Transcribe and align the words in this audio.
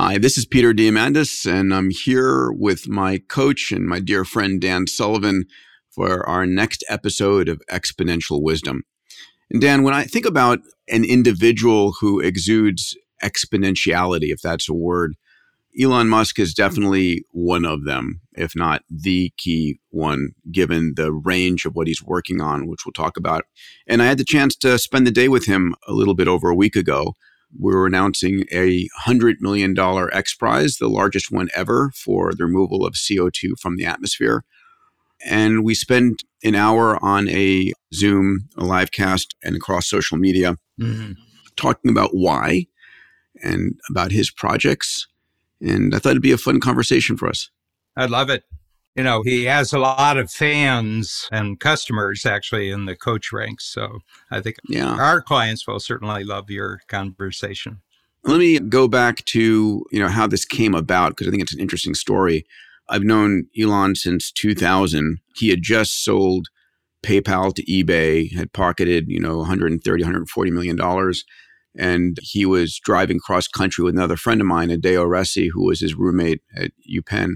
Hi, 0.00 0.16
this 0.16 0.38
is 0.38 0.46
Peter 0.46 0.72
Diamandis, 0.72 1.44
and 1.44 1.74
I'm 1.74 1.90
here 1.90 2.52
with 2.52 2.86
my 2.86 3.18
coach 3.18 3.72
and 3.72 3.84
my 3.84 3.98
dear 3.98 4.24
friend 4.24 4.60
Dan 4.60 4.86
Sullivan 4.86 5.46
for 5.90 6.24
our 6.24 6.46
next 6.46 6.84
episode 6.88 7.48
of 7.48 7.60
Exponential 7.68 8.40
Wisdom. 8.40 8.84
And 9.50 9.60
Dan, 9.60 9.82
when 9.82 9.94
I 9.94 10.04
think 10.04 10.24
about 10.24 10.60
an 10.86 11.04
individual 11.04 11.94
who 11.98 12.20
exudes 12.20 12.96
exponentiality, 13.24 14.30
if 14.30 14.40
that's 14.40 14.68
a 14.68 14.72
word, 14.72 15.16
Elon 15.82 16.08
Musk 16.08 16.38
is 16.38 16.54
definitely 16.54 17.24
one 17.32 17.64
of 17.64 17.84
them, 17.84 18.20
if 18.34 18.54
not 18.54 18.82
the 18.88 19.32
key 19.36 19.80
one, 19.90 20.28
given 20.52 20.92
the 20.94 21.12
range 21.12 21.64
of 21.64 21.74
what 21.74 21.88
he's 21.88 22.04
working 22.04 22.40
on, 22.40 22.68
which 22.68 22.86
we'll 22.86 22.92
talk 22.92 23.16
about. 23.16 23.46
And 23.88 24.00
I 24.00 24.06
had 24.06 24.18
the 24.18 24.24
chance 24.24 24.54
to 24.58 24.78
spend 24.78 25.08
the 25.08 25.10
day 25.10 25.26
with 25.26 25.46
him 25.46 25.74
a 25.88 25.92
little 25.92 26.14
bit 26.14 26.28
over 26.28 26.50
a 26.50 26.54
week 26.54 26.76
ago 26.76 27.14
we 27.58 27.74
were 27.74 27.86
announcing 27.86 28.44
a 28.52 28.88
$100 29.06 29.36
million 29.40 29.74
X 30.12 30.34
Prize, 30.34 30.76
the 30.76 30.88
largest 30.88 31.30
one 31.30 31.48
ever 31.54 31.92
for 31.94 32.32
the 32.34 32.44
removal 32.44 32.84
of 32.84 32.94
CO2 32.94 33.52
from 33.60 33.76
the 33.76 33.86
atmosphere. 33.86 34.44
And 35.24 35.64
we 35.64 35.74
spent 35.74 36.24
an 36.44 36.54
hour 36.54 37.02
on 37.02 37.28
a 37.28 37.72
Zoom, 37.92 38.48
a 38.56 38.64
live 38.64 38.92
cast, 38.92 39.34
and 39.42 39.56
across 39.56 39.88
social 39.88 40.16
media 40.16 40.56
mm-hmm. 40.80 41.12
talking 41.56 41.90
about 41.90 42.10
why 42.12 42.66
and 43.42 43.78
about 43.90 44.12
his 44.12 44.30
projects. 44.30 45.06
And 45.60 45.94
I 45.94 45.98
thought 45.98 46.10
it'd 46.10 46.22
be 46.22 46.32
a 46.32 46.38
fun 46.38 46.60
conversation 46.60 47.16
for 47.16 47.28
us. 47.28 47.50
I 47.96 48.06
love 48.06 48.30
it 48.30 48.44
you 48.98 49.04
know, 49.04 49.22
he 49.22 49.44
has 49.44 49.72
a 49.72 49.78
lot 49.78 50.16
of 50.18 50.28
fans 50.28 51.28
and 51.30 51.60
customers 51.60 52.26
actually 52.26 52.68
in 52.68 52.86
the 52.86 52.96
coach 52.96 53.32
ranks. 53.32 53.64
So 53.64 54.00
I 54.32 54.40
think 54.40 54.56
yeah. 54.68 54.96
our 54.96 55.22
clients 55.22 55.68
will 55.68 55.78
certainly 55.78 56.24
love 56.24 56.50
your 56.50 56.80
conversation. 56.88 57.80
Let 58.24 58.40
me 58.40 58.58
go 58.58 58.88
back 58.88 59.24
to, 59.26 59.84
you 59.92 60.00
know, 60.00 60.08
how 60.08 60.26
this 60.26 60.44
came 60.44 60.74
about 60.74 61.10
because 61.10 61.28
I 61.28 61.30
think 61.30 61.44
it's 61.44 61.54
an 61.54 61.60
interesting 61.60 61.94
story. 61.94 62.44
I've 62.88 63.04
known 63.04 63.46
Elon 63.56 63.94
since 63.94 64.32
2000. 64.32 65.18
He 65.36 65.50
had 65.50 65.62
just 65.62 66.02
sold 66.02 66.48
PayPal 67.04 67.54
to 67.54 67.64
eBay, 67.66 68.34
had 68.34 68.52
pocketed, 68.52 69.04
you 69.06 69.20
know, 69.20 69.38
130, 69.38 70.02
140 70.02 70.50
million 70.50 70.74
dollars. 70.74 71.24
And 71.78 72.18
he 72.20 72.44
was 72.44 72.80
driving 72.80 73.20
cross 73.20 73.46
country 73.46 73.84
with 73.84 73.94
another 73.94 74.16
friend 74.16 74.40
of 74.40 74.48
mine, 74.48 74.72
Adeo 74.72 75.04
Ressi, 75.04 75.50
who 75.52 75.66
was 75.66 75.78
his 75.78 75.94
roommate 75.94 76.40
at 76.56 76.72
UPenn 76.92 77.34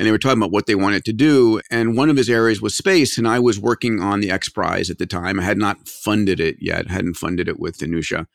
and 0.00 0.06
they 0.06 0.12
were 0.12 0.18
talking 0.18 0.38
about 0.38 0.50
what 0.50 0.64
they 0.64 0.74
wanted 0.74 1.04
to 1.04 1.12
do. 1.12 1.60
And 1.70 1.94
one 1.94 2.08
of 2.08 2.16
his 2.16 2.30
areas 2.30 2.62
was 2.62 2.74
space. 2.74 3.18
And 3.18 3.28
I 3.28 3.38
was 3.38 3.60
working 3.60 4.00
on 4.00 4.20
the 4.20 4.30
X 4.30 4.48
Prize 4.48 4.88
at 4.88 4.96
the 4.96 5.04
time. 5.04 5.38
I 5.38 5.42
had 5.42 5.58
not 5.58 5.86
funded 5.86 6.40
it 6.40 6.56
yet, 6.58 6.88
hadn't 6.88 7.18
funded 7.18 7.48
it 7.48 7.60
with 7.60 7.80
Anousheh. 7.80 8.26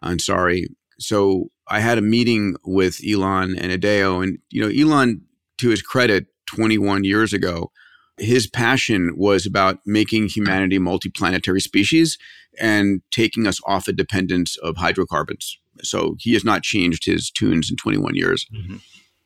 I'm 0.00 0.18
sorry. 0.18 0.68
So 0.98 1.50
I 1.68 1.80
had 1.80 1.98
a 1.98 2.02
meeting 2.02 2.56
with 2.64 2.98
Elon 3.06 3.58
and 3.58 3.70
Adeo. 3.70 4.22
And, 4.22 4.38
you 4.48 4.62
know, 4.62 4.70
Elon, 4.74 5.20
to 5.58 5.68
his 5.68 5.82
credit, 5.82 6.28
21 6.46 7.04
years 7.04 7.34
ago, 7.34 7.70
his 8.16 8.46
passion 8.46 9.12
was 9.14 9.44
about 9.44 9.80
making 9.84 10.28
humanity 10.28 10.78
multiplanetary 10.78 11.60
species 11.60 12.16
and 12.58 13.02
taking 13.10 13.46
us 13.46 13.60
off 13.66 13.86
a 13.86 13.92
dependence 13.92 14.56
of 14.62 14.78
hydrocarbons. 14.78 15.58
So 15.82 16.16
he 16.18 16.32
has 16.32 16.42
not 16.42 16.62
changed 16.62 17.04
his 17.04 17.30
tunes 17.30 17.70
in 17.70 17.76
21 17.76 18.14
years. 18.14 18.46
Mm-hmm 18.50 18.76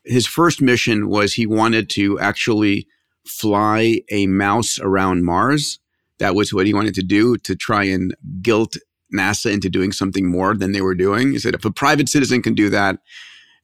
his 0.07 0.27
first 0.27 0.63
mission 0.63 1.09
was 1.09 1.35
he 1.35 1.47
wanted 1.47 1.91
to 1.91 2.19
actually 2.21 2.87
fly 3.27 4.01
a 4.11 4.27
mouse 4.27 4.79
around 4.79 5.25
Mars. 5.25 5.81
That 6.19 6.35
was 6.35 6.55
what 6.55 6.67
he 6.67 6.73
wanted 6.73 6.95
to 6.95 7.03
do 7.03 7.37
to 7.39 7.57
try 7.57 7.85
and 7.85 8.15
guilt 8.41 8.77
NASA 9.15 9.53
into 9.53 9.69
doing 9.69 9.93
something 9.93 10.31
more 10.31 10.55
than 10.55 10.73
they 10.73 10.81
were 10.81 10.95
doing. 10.95 11.33
He 11.33 11.39
said, 11.39 11.55
if 11.55 11.65
a 11.65 11.73
private 11.73 12.09
citizen 12.09 12.43
can 12.43 12.55
do 12.55 12.71
that, 12.71 12.99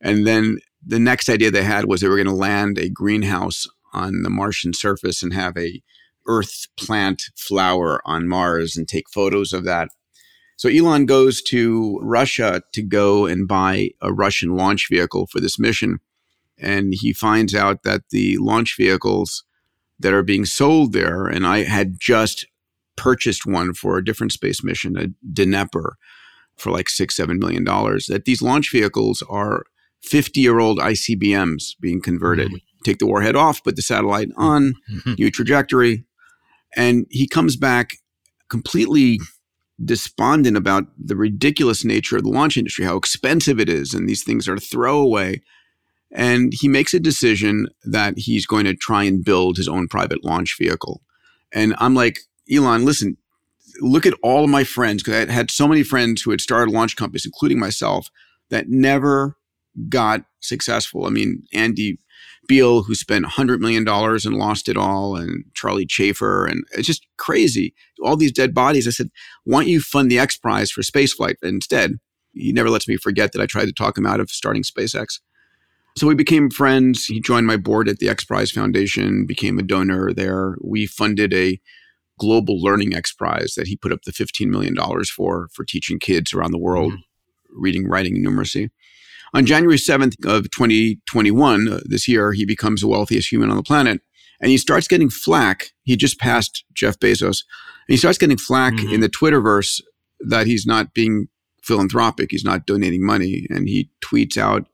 and 0.00 0.26
then 0.26 0.58
the 0.84 0.98
next 0.98 1.28
idea 1.28 1.50
they 1.50 1.62
had 1.62 1.86
was 1.86 2.00
they 2.00 2.08
were 2.08 2.16
going 2.16 2.26
to 2.26 2.34
land 2.34 2.76
a 2.76 2.88
greenhouse 2.88 3.66
on 3.92 4.22
the 4.22 4.30
Martian 4.30 4.74
surface 4.74 5.22
and 5.22 5.32
have 5.32 5.56
a 5.56 5.80
earth 6.26 6.66
plant 6.76 7.22
flower 7.36 8.00
on 8.04 8.28
Mars 8.28 8.76
and 8.76 8.88
take 8.88 9.08
photos 9.10 9.52
of 9.52 9.64
that. 9.64 9.88
So 10.56 10.68
Elon 10.68 11.06
goes 11.06 11.42
to 11.42 11.98
Russia 12.02 12.62
to 12.72 12.82
go 12.82 13.26
and 13.26 13.48
buy 13.48 13.90
a 14.00 14.12
Russian 14.12 14.56
launch 14.56 14.88
vehicle 14.88 15.26
for 15.26 15.40
this 15.40 15.58
mission 15.58 15.98
and 16.62 16.94
he 16.96 17.12
finds 17.12 17.54
out 17.54 17.82
that 17.82 18.02
the 18.10 18.36
launch 18.38 18.76
vehicles 18.76 19.44
that 19.98 20.12
are 20.12 20.22
being 20.22 20.44
sold 20.44 20.92
there, 20.92 21.26
and 21.26 21.46
I 21.46 21.64
had 21.64 21.96
just 22.00 22.46
purchased 22.96 23.46
one 23.46 23.74
for 23.74 23.96
a 23.96 24.04
different 24.04 24.32
space 24.32 24.62
mission, 24.62 24.96
a 24.96 25.08
Dnepr, 25.32 25.92
for 26.56 26.70
like 26.70 26.88
six, 26.88 27.16
seven 27.16 27.38
million 27.38 27.64
dollars, 27.64 28.06
that 28.06 28.24
these 28.24 28.42
launch 28.42 28.70
vehicles 28.70 29.22
are 29.28 29.64
50 30.02 30.40
year 30.40 30.58
old 30.58 30.78
ICBMs 30.78 31.72
being 31.80 32.00
converted. 32.00 32.48
Mm-hmm. 32.48 32.56
Take 32.84 32.98
the 32.98 33.06
warhead 33.06 33.36
off, 33.36 33.62
put 33.62 33.76
the 33.76 33.82
satellite 33.82 34.28
on, 34.36 34.74
mm-hmm. 34.90 35.14
new 35.18 35.30
trajectory. 35.30 36.04
And 36.76 37.06
he 37.10 37.28
comes 37.28 37.56
back 37.56 37.96
completely 38.48 39.20
despondent 39.84 40.56
about 40.56 40.84
the 40.98 41.16
ridiculous 41.16 41.84
nature 41.84 42.16
of 42.16 42.24
the 42.24 42.30
launch 42.30 42.56
industry, 42.56 42.84
how 42.84 42.96
expensive 42.96 43.58
it 43.58 43.68
is, 43.68 43.94
and 43.94 44.08
these 44.08 44.24
things 44.24 44.48
are 44.48 44.58
throwaway. 44.58 45.40
And 46.14 46.52
he 46.54 46.68
makes 46.68 46.92
a 46.92 47.00
decision 47.00 47.68
that 47.84 48.18
he's 48.18 48.46
going 48.46 48.64
to 48.66 48.74
try 48.74 49.04
and 49.04 49.24
build 49.24 49.56
his 49.56 49.68
own 49.68 49.88
private 49.88 50.24
launch 50.24 50.56
vehicle. 50.58 51.00
And 51.52 51.74
I'm 51.78 51.94
like, 51.94 52.18
Elon, 52.50 52.84
listen, 52.84 53.16
look 53.80 54.04
at 54.04 54.14
all 54.22 54.44
of 54.44 54.50
my 54.50 54.64
friends, 54.64 55.02
because 55.02 55.28
I 55.28 55.32
had 55.32 55.50
so 55.50 55.66
many 55.66 55.82
friends 55.82 56.22
who 56.22 56.30
had 56.30 56.40
started 56.40 56.70
launch 56.72 56.96
companies, 56.96 57.24
including 57.24 57.58
myself, 57.58 58.10
that 58.50 58.68
never 58.68 59.38
got 59.88 60.24
successful. 60.40 61.06
I 61.06 61.10
mean, 61.10 61.44
Andy 61.54 61.98
Beal, 62.46 62.82
who 62.82 62.94
spent 62.94 63.24
$100 63.24 63.60
million 63.60 63.88
and 63.88 64.34
lost 64.34 64.68
it 64.68 64.76
all, 64.76 65.16
and 65.16 65.44
Charlie 65.54 65.86
Chafer, 65.86 66.44
and 66.44 66.64
it's 66.72 66.86
just 66.86 67.06
crazy. 67.16 67.72
All 68.02 68.16
these 68.16 68.32
dead 68.32 68.52
bodies. 68.52 68.86
I 68.86 68.90
said, 68.90 69.10
why 69.44 69.60
don't 69.60 69.70
you 69.70 69.80
fund 69.80 70.10
the 70.10 70.18
X 70.18 70.36
Prize 70.36 70.70
for 70.70 70.82
spaceflight 70.82 71.36
instead? 71.42 72.00
He 72.34 72.52
never 72.52 72.68
lets 72.68 72.88
me 72.88 72.96
forget 72.96 73.32
that 73.32 73.40
I 73.40 73.46
tried 73.46 73.66
to 73.66 73.72
talk 73.72 73.96
him 73.96 74.06
out 74.06 74.20
of 74.20 74.30
starting 74.30 74.62
SpaceX. 74.62 75.20
So 75.96 76.06
we 76.06 76.14
became 76.14 76.50
friends. 76.50 77.04
He 77.04 77.20
joined 77.20 77.46
my 77.46 77.56
board 77.56 77.88
at 77.88 77.98
the 77.98 78.08
X 78.08 78.24
Prize 78.24 78.50
Foundation, 78.50 79.26
became 79.26 79.58
a 79.58 79.62
donor 79.62 80.12
there. 80.12 80.56
We 80.62 80.86
funded 80.86 81.34
a 81.34 81.60
global 82.18 82.60
learning 82.60 82.94
X 82.94 83.12
Prize 83.12 83.54
that 83.56 83.66
he 83.66 83.76
put 83.76 83.92
up 83.92 84.02
the 84.02 84.12
$15 84.12 84.48
million 84.48 84.76
for, 85.14 85.48
for 85.52 85.64
teaching 85.64 85.98
kids 85.98 86.32
around 86.32 86.52
the 86.52 86.58
world 86.58 86.92
mm-hmm. 86.92 87.60
reading, 87.60 87.88
writing, 87.88 88.16
and 88.16 88.26
numeracy. 88.26 88.70
On 89.34 89.46
January 89.46 89.78
7th 89.78 90.24
of 90.26 90.50
2021, 90.50 91.68
uh, 91.68 91.80
this 91.84 92.06
year, 92.06 92.32
he 92.32 92.44
becomes 92.44 92.82
the 92.82 92.88
wealthiest 92.88 93.32
human 93.32 93.50
on 93.50 93.56
the 93.56 93.62
planet. 93.62 94.00
And 94.40 94.50
he 94.50 94.58
starts 94.58 94.88
getting 94.88 95.08
flack. 95.08 95.70
He 95.84 95.96
just 95.96 96.18
passed 96.18 96.64
Jeff 96.74 96.98
Bezos. 96.98 97.44
And 97.86 97.94
he 97.94 97.96
starts 97.96 98.18
getting 98.18 98.36
flack 98.36 98.74
mm-hmm. 98.74 98.94
in 98.94 99.00
the 99.00 99.08
Twitterverse 99.08 99.80
that 100.20 100.46
he's 100.46 100.66
not 100.66 100.94
being 100.94 101.28
philanthropic. 101.62 102.30
He's 102.30 102.44
not 102.44 102.66
donating 102.66 103.06
money. 103.06 103.46
And 103.48 103.68
he 103.68 103.88
tweets 104.04 104.36
out, 104.36 104.66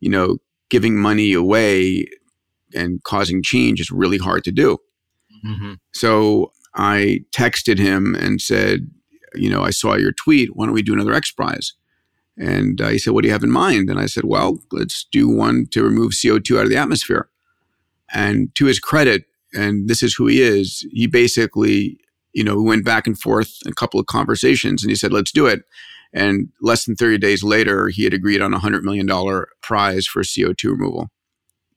you 0.00 0.08
know, 0.08 0.38
giving 0.70 0.96
money 0.96 1.32
away 1.32 2.06
and 2.74 3.02
causing 3.04 3.42
change 3.42 3.80
is 3.80 3.90
really 3.90 4.18
hard 4.18 4.44
to 4.44 4.52
do. 4.52 4.78
Mm-hmm. 5.46 5.74
So 5.92 6.52
I 6.74 7.20
texted 7.32 7.78
him 7.78 8.14
and 8.14 8.40
said, 8.40 8.90
you 9.34 9.50
know, 9.50 9.62
I 9.62 9.70
saw 9.70 9.94
your 9.94 10.12
tweet. 10.12 10.50
Why 10.54 10.66
don't 10.66 10.74
we 10.74 10.82
do 10.82 10.92
another 10.92 11.12
X 11.12 11.30
Prize? 11.30 11.74
And 12.38 12.80
uh, 12.80 12.88
he 12.88 12.98
said, 12.98 13.12
What 13.12 13.22
do 13.22 13.28
you 13.28 13.32
have 13.32 13.42
in 13.42 13.50
mind? 13.50 13.90
And 13.90 13.98
I 13.98 14.06
said, 14.06 14.24
Well, 14.24 14.58
let's 14.70 15.06
do 15.10 15.28
one 15.28 15.66
to 15.72 15.82
remove 15.82 16.12
CO2 16.12 16.58
out 16.58 16.64
of 16.64 16.70
the 16.70 16.76
atmosphere. 16.76 17.28
And 18.12 18.54
to 18.54 18.66
his 18.66 18.78
credit, 18.78 19.24
and 19.52 19.88
this 19.88 20.02
is 20.02 20.14
who 20.14 20.26
he 20.28 20.40
is, 20.40 20.86
he 20.92 21.06
basically, 21.06 21.98
you 22.32 22.44
know, 22.44 22.56
we 22.56 22.62
went 22.62 22.84
back 22.84 23.06
and 23.06 23.18
forth 23.18 23.58
a 23.66 23.72
couple 23.72 23.98
of 23.98 24.06
conversations 24.06 24.82
and 24.82 24.90
he 24.90 24.96
said, 24.96 25.12
Let's 25.12 25.32
do 25.32 25.46
it. 25.46 25.62
And 26.12 26.48
less 26.60 26.84
than 26.84 26.96
30 26.96 27.18
days 27.18 27.42
later, 27.42 27.88
he 27.88 28.04
had 28.04 28.14
agreed 28.14 28.40
on 28.40 28.54
a 28.54 28.58
$100 28.58 28.82
million 28.82 29.06
prize 29.62 30.06
for 30.06 30.22
CO2 30.22 30.70
removal. 30.70 31.08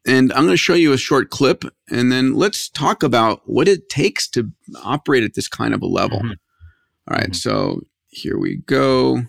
And 0.07 0.31
I'm 0.33 0.45
going 0.45 0.49
to 0.49 0.57
show 0.57 0.73
you 0.73 0.93
a 0.93 0.97
short 0.97 1.29
clip 1.29 1.63
and 1.89 2.11
then 2.11 2.33
let's 2.33 2.69
talk 2.69 3.03
about 3.03 3.41
what 3.45 3.67
it 3.67 3.87
takes 3.87 4.27
to 4.29 4.51
operate 4.83 5.23
at 5.23 5.35
this 5.35 5.47
kind 5.47 5.73
of 5.73 5.81
a 5.81 5.85
level. 5.85 6.19
Mm-hmm. 6.19 6.31
All 7.07 7.17
right, 7.17 7.25
mm-hmm. 7.25 7.33
so 7.33 7.81
here 8.07 8.37
we 8.37 8.57
go. 8.65 9.23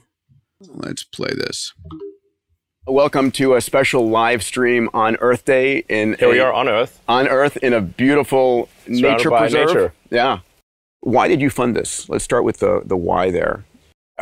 Let's 0.60 1.04
play 1.04 1.30
this. 1.36 1.74
Welcome 2.86 3.30
to 3.32 3.54
a 3.54 3.60
special 3.60 4.08
live 4.08 4.42
stream 4.42 4.88
on 4.94 5.16
Earth 5.16 5.44
Day 5.44 5.84
in 5.88 6.14
Here 6.14 6.28
a, 6.28 6.32
we 6.32 6.40
are 6.40 6.52
on 6.52 6.68
Earth. 6.68 7.00
On 7.06 7.28
Earth 7.28 7.56
in 7.58 7.72
a 7.72 7.80
beautiful 7.80 8.68
Surrounded 8.84 9.02
nature 9.02 9.30
preserve. 9.30 9.68
Nature. 9.68 9.92
Yeah. 10.10 10.38
Why 11.00 11.28
did 11.28 11.40
you 11.40 11.50
fund 11.50 11.76
this? 11.76 12.08
Let's 12.08 12.24
start 12.24 12.44
with 12.44 12.58
the 12.58 12.82
the 12.84 12.96
why 12.96 13.30
there 13.30 13.64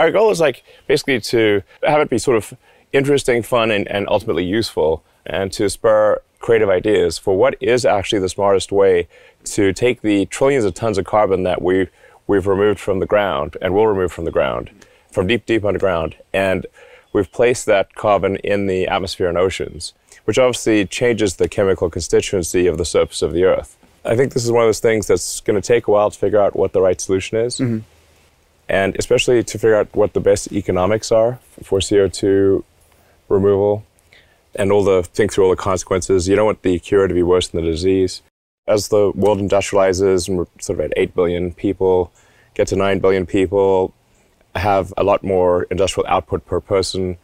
our 0.00 0.10
goal 0.10 0.30
is 0.30 0.40
like 0.40 0.64
basically 0.86 1.20
to 1.20 1.62
have 1.86 2.00
it 2.00 2.08
be 2.08 2.18
sort 2.18 2.38
of 2.38 2.56
interesting, 2.92 3.42
fun, 3.42 3.70
and, 3.70 3.86
and 3.88 4.08
ultimately 4.08 4.44
useful, 4.44 5.04
and 5.26 5.52
to 5.52 5.68
spur 5.68 6.20
creative 6.40 6.70
ideas 6.70 7.18
for 7.18 7.36
what 7.36 7.54
is 7.60 7.84
actually 7.84 8.18
the 8.18 8.28
smartest 8.28 8.72
way 8.72 9.06
to 9.44 9.72
take 9.74 10.00
the 10.00 10.24
trillions 10.26 10.64
of 10.64 10.72
tons 10.74 10.96
of 10.96 11.04
carbon 11.04 11.42
that 11.42 11.60
we 11.62 11.86
we've 12.26 12.46
removed 12.46 12.80
from 12.80 13.00
the 13.00 13.06
ground 13.06 13.56
and 13.60 13.74
will 13.74 13.86
remove 13.86 14.12
from 14.12 14.24
the 14.24 14.30
ground, 14.30 14.70
from 15.10 15.26
deep, 15.26 15.44
deep 15.46 15.64
underground, 15.64 16.16
and 16.32 16.64
we've 17.12 17.30
placed 17.32 17.66
that 17.66 17.94
carbon 17.94 18.36
in 18.36 18.66
the 18.68 18.86
atmosphere 18.86 19.28
and 19.28 19.36
oceans, 19.36 19.92
which 20.24 20.38
obviously 20.38 20.86
changes 20.86 21.36
the 21.36 21.48
chemical 21.48 21.90
constituency 21.90 22.66
of 22.66 22.78
the 22.78 22.84
surface 22.84 23.20
of 23.20 23.32
the 23.32 23.44
Earth. 23.44 23.76
I 24.04 24.16
think 24.16 24.32
this 24.32 24.44
is 24.44 24.52
one 24.52 24.62
of 24.62 24.68
those 24.68 24.80
things 24.80 25.06
that's 25.08 25.40
going 25.40 25.60
to 25.60 25.66
take 25.66 25.88
a 25.88 25.90
while 25.90 26.10
to 26.10 26.18
figure 26.18 26.40
out 26.40 26.56
what 26.56 26.72
the 26.72 26.80
right 26.80 26.98
solution 27.00 27.36
is. 27.36 27.58
Mm-hmm. 27.58 27.80
And 28.70 28.94
especially 28.96 29.42
to 29.42 29.58
figure 29.58 29.74
out 29.74 29.88
what 29.96 30.14
the 30.14 30.20
best 30.20 30.52
economics 30.52 31.10
are 31.10 31.40
for 31.60 31.80
CO2 31.80 32.62
removal 33.28 33.84
and 34.54 34.70
all 34.70 34.84
the 34.84 35.02
think 35.02 35.32
through 35.32 35.44
all 35.44 35.50
the 35.50 35.56
consequences. 35.56 36.28
You 36.28 36.36
don't 36.36 36.46
want 36.46 36.62
the 36.62 36.78
cure 36.78 37.08
to 37.08 37.14
be 37.14 37.24
worse 37.24 37.48
than 37.48 37.64
the 37.64 37.70
disease. 37.70 38.22
As 38.68 38.88
the 38.88 39.10
world 39.10 39.40
industrializes 39.40 40.28
and 40.28 40.38
we're 40.38 40.46
sort 40.60 40.78
of 40.78 40.84
at 40.84 40.92
8 40.96 41.16
billion 41.16 41.52
people, 41.52 42.12
get 42.54 42.68
to 42.68 42.76
9 42.76 43.00
billion 43.00 43.26
people, 43.26 43.92
have 44.54 44.94
a 44.96 45.02
lot 45.02 45.24
more 45.24 45.64
industrial 45.64 46.06
output 46.08 46.46
per 46.46 46.60
person, 46.60 47.18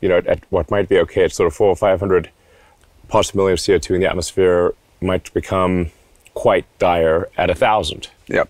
you 0.00 0.08
know, 0.08 0.18
at 0.18 0.44
what 0.50 0.70
might 0.70 0.88
be 0.88 0.98
okay 0.98 1.24
at 1.24 1.32
sort 1.32 1.48
of 1.48 1.54
four 1.54 1.68
or 1.68 1.76
500 1.76 2.30
parts 3.08 3.32
per 3.32 3.38
million 3.38 3.54
of 3.54 3.58
CO2 3.58 3.96
in 3.96 4.00
the 4.00 4.08
atmosphere 4.08 4.72
might 5.00 5.32
become 5.34 5.90
quite 6.34 6.64
dire 6.78 7.28
at 7.36 7.50
a 7.50 7.56
thousand. 7.56 8.08
Yep. 8.28 8.48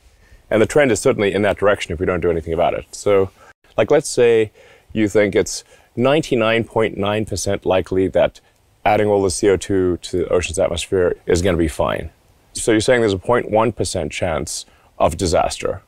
And 0.52 0.60
the 0.60 0.66
trend 0.66 0.92
is 0.92 1.00
certainly 1.00 1.32
in 1.32 1.40
that 1.42 1.56
direction 1.56 1.94
if 1.94 1.98
we 1.98 2.04
don't 2.04 2.20
do 2.20 2.30
anything 2.30 2.52
about 2.52 2.74
it. 2.74 2.84
So, 2.94 3.30
like, 3.78 3.90
let's 3.90 4.08
say 4.08 4.52
you 4.92 5.08
think 5.08 5.34
it's 5.34 5.64
99.9% 5.96 7.64
likely 7.64 8.06
that 8.08 8.38
adding 8.84 9.06
all 9.06 9.22
the 9.22 9.30
CO2 9.30 9.98
to 10.02 10.18
the 10.18 10.28
ocean's 10.28 10.58
atmosphere 10.58 11.16
is 11.24 11.40
going 11.40 11.54
to 11.54 11.58
be 11.58 11.68
fine. 11.68 12.10
So 12.52 12.70
you're 12.70 12.82
saying 12.82 13.00
there's 13.00 13.14
a 13.14 13.18
0.1% 13.18 14.10
chance 14.10 14.66
of 14.98 15.16
disaster. 15.16 15.80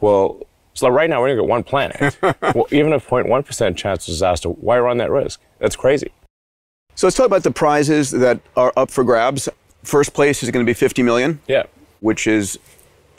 Well, 0.00 0.40
so 0.74 0.88
right 0.88 1.08
now 1.08 1.20
we're 1.20 1.36
going 1.36 1.36
to 1.36 1.42
get 1.44 1.48
one 1.48 1.62
planet. 1.62 2.18
well, 2.56 2.66
even 2.72 2.92
a 2.92 2.98
0.1% 2.98 3.76
chance 3.76 4.08
of 4.08 4.12
disaster, 4.12 4.48
why 4.48 4.80
run 4.80 4.96
that 4.98 5.12
risk? 5.12 5.40
That's 5.60 5.76
crazy. 5.76 6.10
So 6.96 7.06
let's 7.06 7.16
talk 7.16 7.26
about 7.26 7.44
the 7.44 7.52
prizes 7.52 8.10
that 8.10 8.40
are 8.56 8.72
up 8.76 8.90
for 8.90 9.04
grabs. 9.04 9.48
First 9.84 10.14
place 10.14 10.42
is 10.42 10.50
going 10.50 10.66
to 10.66 10.68
be 10.68 10.74
50 10.74 11.04
million. 11.04 11.40
Yeah. 11.46 11.66
Which 12.00 12.26
is 12.26 12.58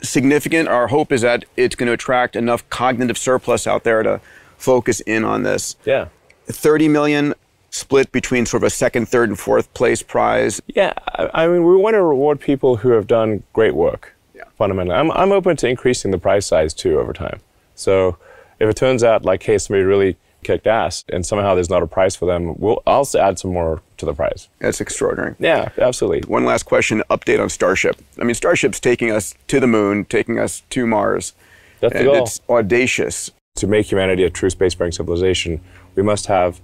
significant. 0.02 0.68
Our 0.68 0.88
hope 0.88 1.12
is 1.12 1.22
that 1.22 1.44
it's 1.56 1.74
going 1.74 1.86
to 1.88 1.92
attract 1.92 2.36
enough 2.36 2.68
cognitive 2.70 3.18
surplus 3.18 3.66
out 3.66 3.84
there 3.84 4.02
to 4.02 4.20
focus 4.56 5.00
in 5.00 5.24
on 5.24 5.42
this. 5.42 5.76
Yeah. 5.84 6.08
30 6.46 6.88
million 6.88 7.34
split 7.70 8.10
between 8.12 8.46
sort 8.46 8.62
of 8.62 8.66
a 8.66 8.70
second, 8.70 9.08
third, 9.08 9.28
and 9.28 9.38
fourth 9.38 9.72
place 9.74 10.02
prize. 10.02 10.60
Yeah, 10.66 10.92
I 11.34 11.46
mean, 11.46 11.64
we 11.64 11.76
want 11.76 11.94
to 11.94 12.02
reward 12.02 12.40
people 12.40 12.76
who 12.76 12.90
have 12.90 13.06
done 13.06 13.42
great 13.52 13.74
work. 13.74 14.14
Yeah. 14.34 14.44
Fundamentally, 14.58 14.96
I'm 14.96 15.10
I'm 15.12 15.32
open 15.32 15.56
to 15.58 15.68
increasing 15.68 16.10
the 16.10 16.18
prize 16.18 16.46
size 16.46 16.74
too 16.74 16.98
over 16.98 17.12
time. 17.12 17.40
So 17.74 18.18
if 18.58 18.68
it 18.68 18.76
turns 18.76 19.02
out 19.04 19.24
like, 19.24 19.42
hey, 19.42 19.58
somebody 19.58 19.84
really 19.84 20.16
kicked 20.42 20.66
ass, 20.66 21.04
and 21.08 21.24
somehow 21.24 21.54
there's 21.54 21.70
not 21.70 21.82
a 21.82 21.86
prize 21.86 22.16
for 22.16 22.26
them, 22.26 22.54
we'll 22.58 22.82
I'll 22.86 23.08
add 23.18 23.38
some 23.38 23.52
more 23.52 23.82
to 23.98 24.06
the 24.06 24.14
prize. 24.14 24.48
That's 24.58 24.80
extraordinary. 24.80 25.34
Yeah, 25.38 25.70
absolutely. 25.78 26.22
One 26.28 26.44
last 26.44 26.64
question: 26.64 27.02
update 27.10 27.40
on 27.40 27.48
Starship. 27.48 28.00
I 28.20 28.24
mean, 28.24 28.34
Starship's 28.34 28.80
taking 28.80 29.10
us 29.10 29.34
to 29.48 29.60
the 29.60 29.66
moon, 29.66 30.04
taking 30.04 30.38
us 30.38 30.62
to 30.70 30.86
Mars. 30.86 31.34
That's 31.80 31.94
the 31.94 32.04
goal. 32.04 32.22
It's 32.22 32.40
audacious 32.48 33.30
to 33.56 33.66
make 33.66 33.90
humanity 33.90 34.24
a 34.24 34.30
true 34.30 34.48
spacefaring 34.48 34.94
civilization, 34.94 35.60
we 35.94 36.02
must 36.02 36.26
have 36.26 36.60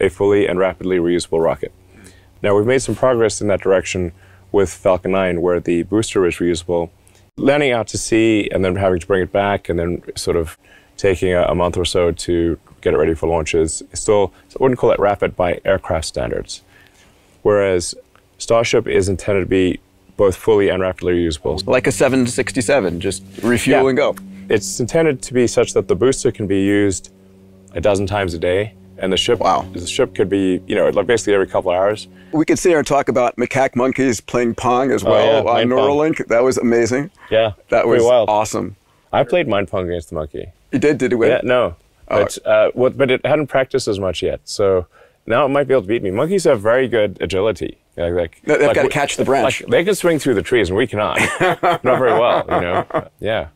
a 0.00 0.08
fully 0.08 0.46
and 0.46 0.58
rapidly 0.58 0.98
reusable 0.98 1.42
rocket. 1.42 1.72
Now, 2.42 2.56
we've 2.56 2.66
made 2.66 2.82
some 2.82 2.94
progress 2.94 3.40
in 3.40 3.48
that 3.48 3.60
direction 3.60 4.12
with 4.52 4.72
Falcon 4.72 5.12
9, 5.12 5.40
where 5.40 5.60
the 5.60 5.82
booster 5.82 6.26
is 6.26 6.36
reusable. 6.36 6.90
Landing 7.36 7.72
out 7.72 7.88
to 7.88 7.98
sea 7.98 8.48
and 8.52 8.64
then 8.64 8.76
having 8.76 9.00
to 9.00 9.06
bring 9.06 9.22
it 9.22 9.32
back 9.32 9.68
and 9.68 9.78
then 9.78 10.02
sort 10.16 10.36
of 10.36 10.56
taking 10.96 11.32
a, 11.32 11.42
a 11.42 11.54
month 11.54 11.76
or 11.76 11.84
so 11.84 12.12
to 12.12 12.58
get 12.86 12.94
it 12.94 12.98
ready 12.98 13.14
for 13.14 13.28
launches, 13.28 13.82
It's 13.90 14.00
still, 14.00 14.32
I 14.50 14.62
wouldn't 14.62 14.78
call 14.78 14.92
it 14.92 15.00
rapid 15.00 15.34
by 15.34 15.60
aircraft 15.64 16.06
standards. 16.06 16.62
Whereas 17.42 17.96
Starship 18.38 18.86
is 18.86 19.08
intended 19.08 19.40
to 19.40 19.46
be 19.46 19.80
both 20.16 20.36
fully 20.36 20.68
and 20.68 20.80
rapidly 20.80 21.14
reusable. 21.14 21.66
Like 21.66 21.88
a 21.88 21.92
767, 21.92 23.00
just 23.00 23.24
refuel 23.42 23.82
yeah. 23.82 23.88
and 23.88 23.96
go. 23.96 24.16
It's 24.48 24.78
intended 24.78 25.20
to 25.22 25.34
be 25.34 25.48
such 25.48 25.72
that 25.72 25.88
the 25.88 25.96
booster 25.96 26.30
can 26.30 26.46
be 26.46 26.60
used 26.60 27.10
a 27.72 27.80
dozen 27.80 28.06
times 28.06 28.34
a 28.34 28.38
day, 28.38 28.74
and 28.98 29.12
the 29.12 29.16
ship 29.16 29.40
wow. 29.40 29.66
the 29.72 29.84
ship 29.84 30.14
could 30.14 30.28
be 30.28 30.62
you 30.66 30.76
know 30.76 30.88
like 30.90 31.06
basically 31.06 31.34
every 31.34 31.48
couple 31.48 31.72
hours. 31.72 32.06
We 32.32 32.44
could 32.44 32.58
sit 32.58 32.68
here 32.70 32.78
and 32.78 32.86
talk 32.86 33.08
about 33.08 33.36
macaque 33.36 33.74
monkeys 33.74 34.20
playing 34.20 34.54
pong 34.54 34.92
as 34.92 35.02
well 35.02 35.48
oh, 35.48 35.58
yeah, 35.58 35.62
on 35.62 35.66
Neuralink. 35.68 36.18
Pong. 36.18 36.26
That 36.28 36.44
was 36.44 36.56
amazing. 36.56 37.10
Yeah, 37.30 37.54
that 37.70 37.88
was 37.88 38.04
wild. 38.04 38.28
awesome. 38.28 38.76
I 39.12 39.24
played 39.24 39.48
mind 39.48 39.68
pong 39.68 39.88
against 39.88 40.10
the 40.10 40.14
monkey. 40.14 40.46
You 40.70 40.78
did? 40.78 40.98
Did 40.98 41.12
it 41.12 41.16
win? 41.16 41.30
Yeah, 41.30 41.40
no. 41.42 41.76
Oh. 42.08 42.22
But, 42.22 42.46
uh, 42.46 42.70
what, 42.74 42.96
but 42.96 43.10
it 43.10 43.24
hadn't 43.26 43.48
practiced 43.48 43.88
as 43.88 43.98
much 43.98 44.22
yet, 44.22 44.40
so 44.44 44.86
now 45.26 45.44
it 45.44 45.48
might 45.48 45.66
be 45.66 45.74
able 45.74 45.82
to 45.82 45.88
beat 45.88 46.02
me. 46.02 46.10
Monkeys 46.10 46.44
have 46.44 46.60
very 46.60 46.88
good 46.88 47.18
agility. 47.20 47.78
Like, 47.96 48.12
like 48.12 48.42
they've 48.44 48.60
like, 48.60 48.74
got 48.74 48.82
to 48.82 48.88
catch 48.88 49.16
the 49.16 49.24
branch. 49.24 49.62
Like, 49.62 49.70
they 49.70 49.84
can 49.84 49.94
swing 49.94 50.18
through 50.18 50.34
the 50.34 50.42
trees, 50.42 50.68
and 50.68 50.76
we 50.76 50.86
cannot. 50.86 51.18
Not 51.62 51.82
very 51.82 52.12
well, 52.12 52.44
you 52.48 52.60
know. 52.60 53.08
Yeah. 53.20 53.48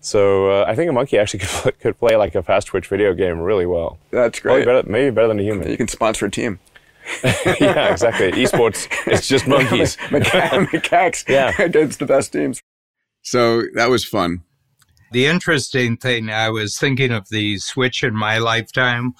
So 0.00 0.62
uh, 0.62 0.64
I 0.68 0.76
think 0.76 0.88
a 0.88 0.92
monkey 0.92 1.18
actually 1.18 1.40
could, 1.40 1.80
could 1.80 1.98
play 1.98 2.14
like 2.14 2.36
a 2.36 2.42
fast 2.42 2.68
twitch 2.68 2.86
video 2.86 3.14
game 3.14 3.40
really 3.40 3.66
well. 3.66 3.98
That's 4.12 4.38
great. 4.38 4.64
Better, 4.64 4.88
maybe 4.88 5.10
better 5.10 5.26
than 5.26 5.40
a 5.40 5.42
human. 5.42 5.68
You 5.68 5.76
can 5.76 5.88
sponsor 5.88 6.26
a 6.26 6.30
team. 6.30 6.60
yeah, 7.24 7.90
exactly. 7.90 8.30
Esports, 8.30 8.86
it's 9.06 9.26
just 9.26 9.48
monkeys. 9.48 9.96
Macaques 9.96 11.28
yeah. 11.28 11.52
against 11.60 11.98
the 11.98 12.06
best 12.06 12.32
teams. 12.32 12.62
So 13.22 13.62
that 13.74 13.90
was 13.90 14.04
fun. 14.04 14.44
The 15.12 15.26
interesting 15.26 15.96
thing, 15.96 16.30
I 16.30 16.50
was 16.50 16.78
thinking 16.78 17.12
of 17.12 17.28
the 17.28 17.58
switch 17.58 18.02
in 18.02 18.14
my 18.14 18.38
lifetime 18.38 19.14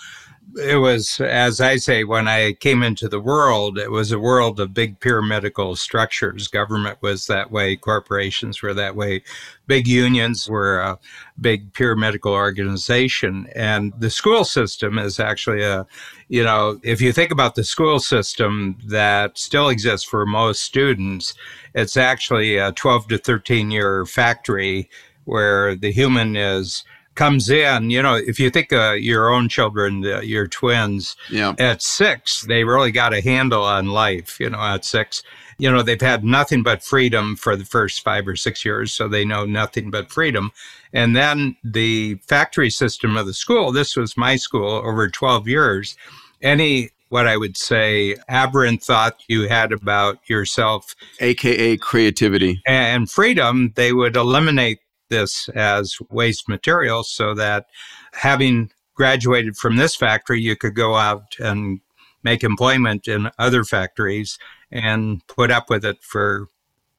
it 0.57 0.77
was, 0.77 1.21
as 1.21 1.61
I 1.61 1.77
say, 1.77 2.05
when 2.05 2.27
I 2.27 2.55
came 2.55 2.83
into 2.83 3.09
the 3.09 3.21
world, 3.21 3.79
it 3.79 3.91
was 3.91 4.13
a 4.13 4.19
world 4.19 4.59
of 4.61 4.73
big 4.73 4.99
pyramidal 5.01 5.77
structures. 5.77 6.49
Government 6.49 6.99
was 7.03 7.27
that 7.27 7.51
way, 7.51 7.77
corporations 7.77 8.63
were 8.63 8.75
that 8.75 8.97
way, 8.97 9.23
big 9.67 9.87
unions 9.87 10.49
were 10.49 10.81
a 10.81 10.99
big 11.41 11.73
pyramidal 11.75 12.33
organization. 12.33 13.49
And 13.55 13.93
the 13.99 14.11
school 14.11 14.45
system 14.45 14.99
is 14.99 15.21
actually 15.21 15.63
a, 15.63 15.87
you 16.29 16.43
know, 16.43 16.81
if 16.83 17.01
you 17.01 17.13
think 17.13 17.31
about 17.31 17.55
the 17.55 17.65
school 17.65 18.01
system 18.01 18.79
that 18.87 19.39
still 19.39 19.69
exists 19.69 20.09
for 20.09 20.25
most 20.25 20.63
students, 20.63 21.35
it's 21.75 21.97
actually 21.97 22.57
a 22.57 22.73
12 22.73 23.09
to 23.09 23.19
13 23.19 23.71
year 23.71 24.07
factory 24.07 24.89
where 25.29 25.77
the 25.77 25.93
human 25.93 26.37
is 26.37 26.85
comes 27.15 27.51
in, 27.51 27.91
you 27.91 28.01
know, 28.01 28.15
if 28.15 28.39
you 28.39 28.49
think 28.49 28.73
of 28.73 28.99
your 28.99 29.29
own 29.29 29.49
children, 29.49 30.03
your 30.23 30.47
twins, 30.47 31.17
yeah. 31.29 31.53
at 31.59 31.83
six, 31.83 32.43
they 32.43 32.63
really 32.63 32.93
got 32.93 33.13
a 33.13 33.21
handle 33.21 33.65
on 33.65 33.89
life, 33.89 34.39
you 34.39 34.49
know, 34.49 34.61
at 34.61 34.85
six. 34.85 35.25
You 35.59 35.69
know, 35.69 35.83
they've 35.83 36.01
had 36.01 36.23
nothing 36.23 36.63
but 36.63 36.85
freedom 36.85 37.35
for 37.35 37.57
the 37.57 37.65
first 37.65 38.05
five 38.05 38.29
or 38.29 38.37
six 38.37 38.65
years, 38.65 38.95
so 38.95 39.09
they 39.09 39.25
know 39.25 39.45
nothing 39.45 39.91
but 39.91 40.13
freedom. 40.13 40.53
And 40.93 41.17
then 41.17 41.57
the 41.65 42.15
factory 42.29 42.71
system 42.71 43.17
of 43.17 43.27
the 43.27 43.35
school, 43.35 43.73
this 43.73 43.97
was 43.97 44.17
my 44.17 44.37
school 44.37 44.71
over 44.71 45.09
12 45.09 45.49
years. 45.49 45.97
Any 46.41 46.91
what 47.09 47.27
I 47.27 47.37
would 47.37 47.57
say 47.57 48.15
aberrant 48.29 48.83
thought 48.83 49.23
you 49.29 49.49
had 49.49 49.73
about 49.73 50.19
yourself, 50.29 50.95
aka 51.19 51.77
creativity 51.79 52.61
and 52.67 53.11
freedom, 53.11 53.73
they 53.75 53.93
would 53.93 54.15
eliminate 54.15 54.79
this 55.09 55.49
as 55.51 55.97
waste 56.11 56.49
material 56.49 57.03
so 57.03 57.35
that 57.35 57.67
having 58.13 58.71
graduated 58.95 59.57
from 59.57 59.77
this 59.77 59.95
factory, 59.95 60.41
you 60.41 60.57
could 60.57 60.75
go 60.75 60.97
out 60.97 61.37
and 61.39 61.81
make 62.23 62.43
employment 62.43 63.07
in 63.07 63.31
other 63.39 63.65
factories 63.65 64.39
and 64.71 65.27
put 65.29 65.51
up 65.51 65.71
with 65.71 65.85
it 65.85 66.03
for 66.03 66.49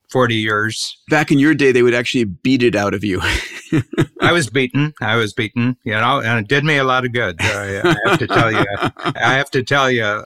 40 0.08 0.34
years. 0.34 0.98
Back 1.08 1.30
in 1.30 1.38
your 1.38 1.54
day, 1.54 1.72
they 1.72 1.82
would 1.82 1.94
actually 1.94 2.24
beat 2.24 2.62
it 2.62 2.74
out 2.74 2.94
of 2.94 3.04
you. 3.04 3.20
I 4.20 4.32
was 4.32 4.50
beaten. 4.50 4.92
I 5.00 5.16
was 5.16 5.32
beaten, 5.32 5.76
you 5.84 5.92
know, 5.92 6.20
and 6.20 6.40
it 6.40 6.48
did 6.48 6.64
me 6.64 6.78
a 6.78 6.84
lot 6.84 7.04
of 7.04 7.12
good. 7.12 7.36
I, 7.40 7.80
I 7.80 7.96
have 8.08 8.18
to 8.18 8.26
tell 8.26 8.50
you. 8.50 8.64
I 8.96 9.34
have 9.34 9.50
to 9.52 9.62
tell 9.62 9.90
you, 9.90 10.24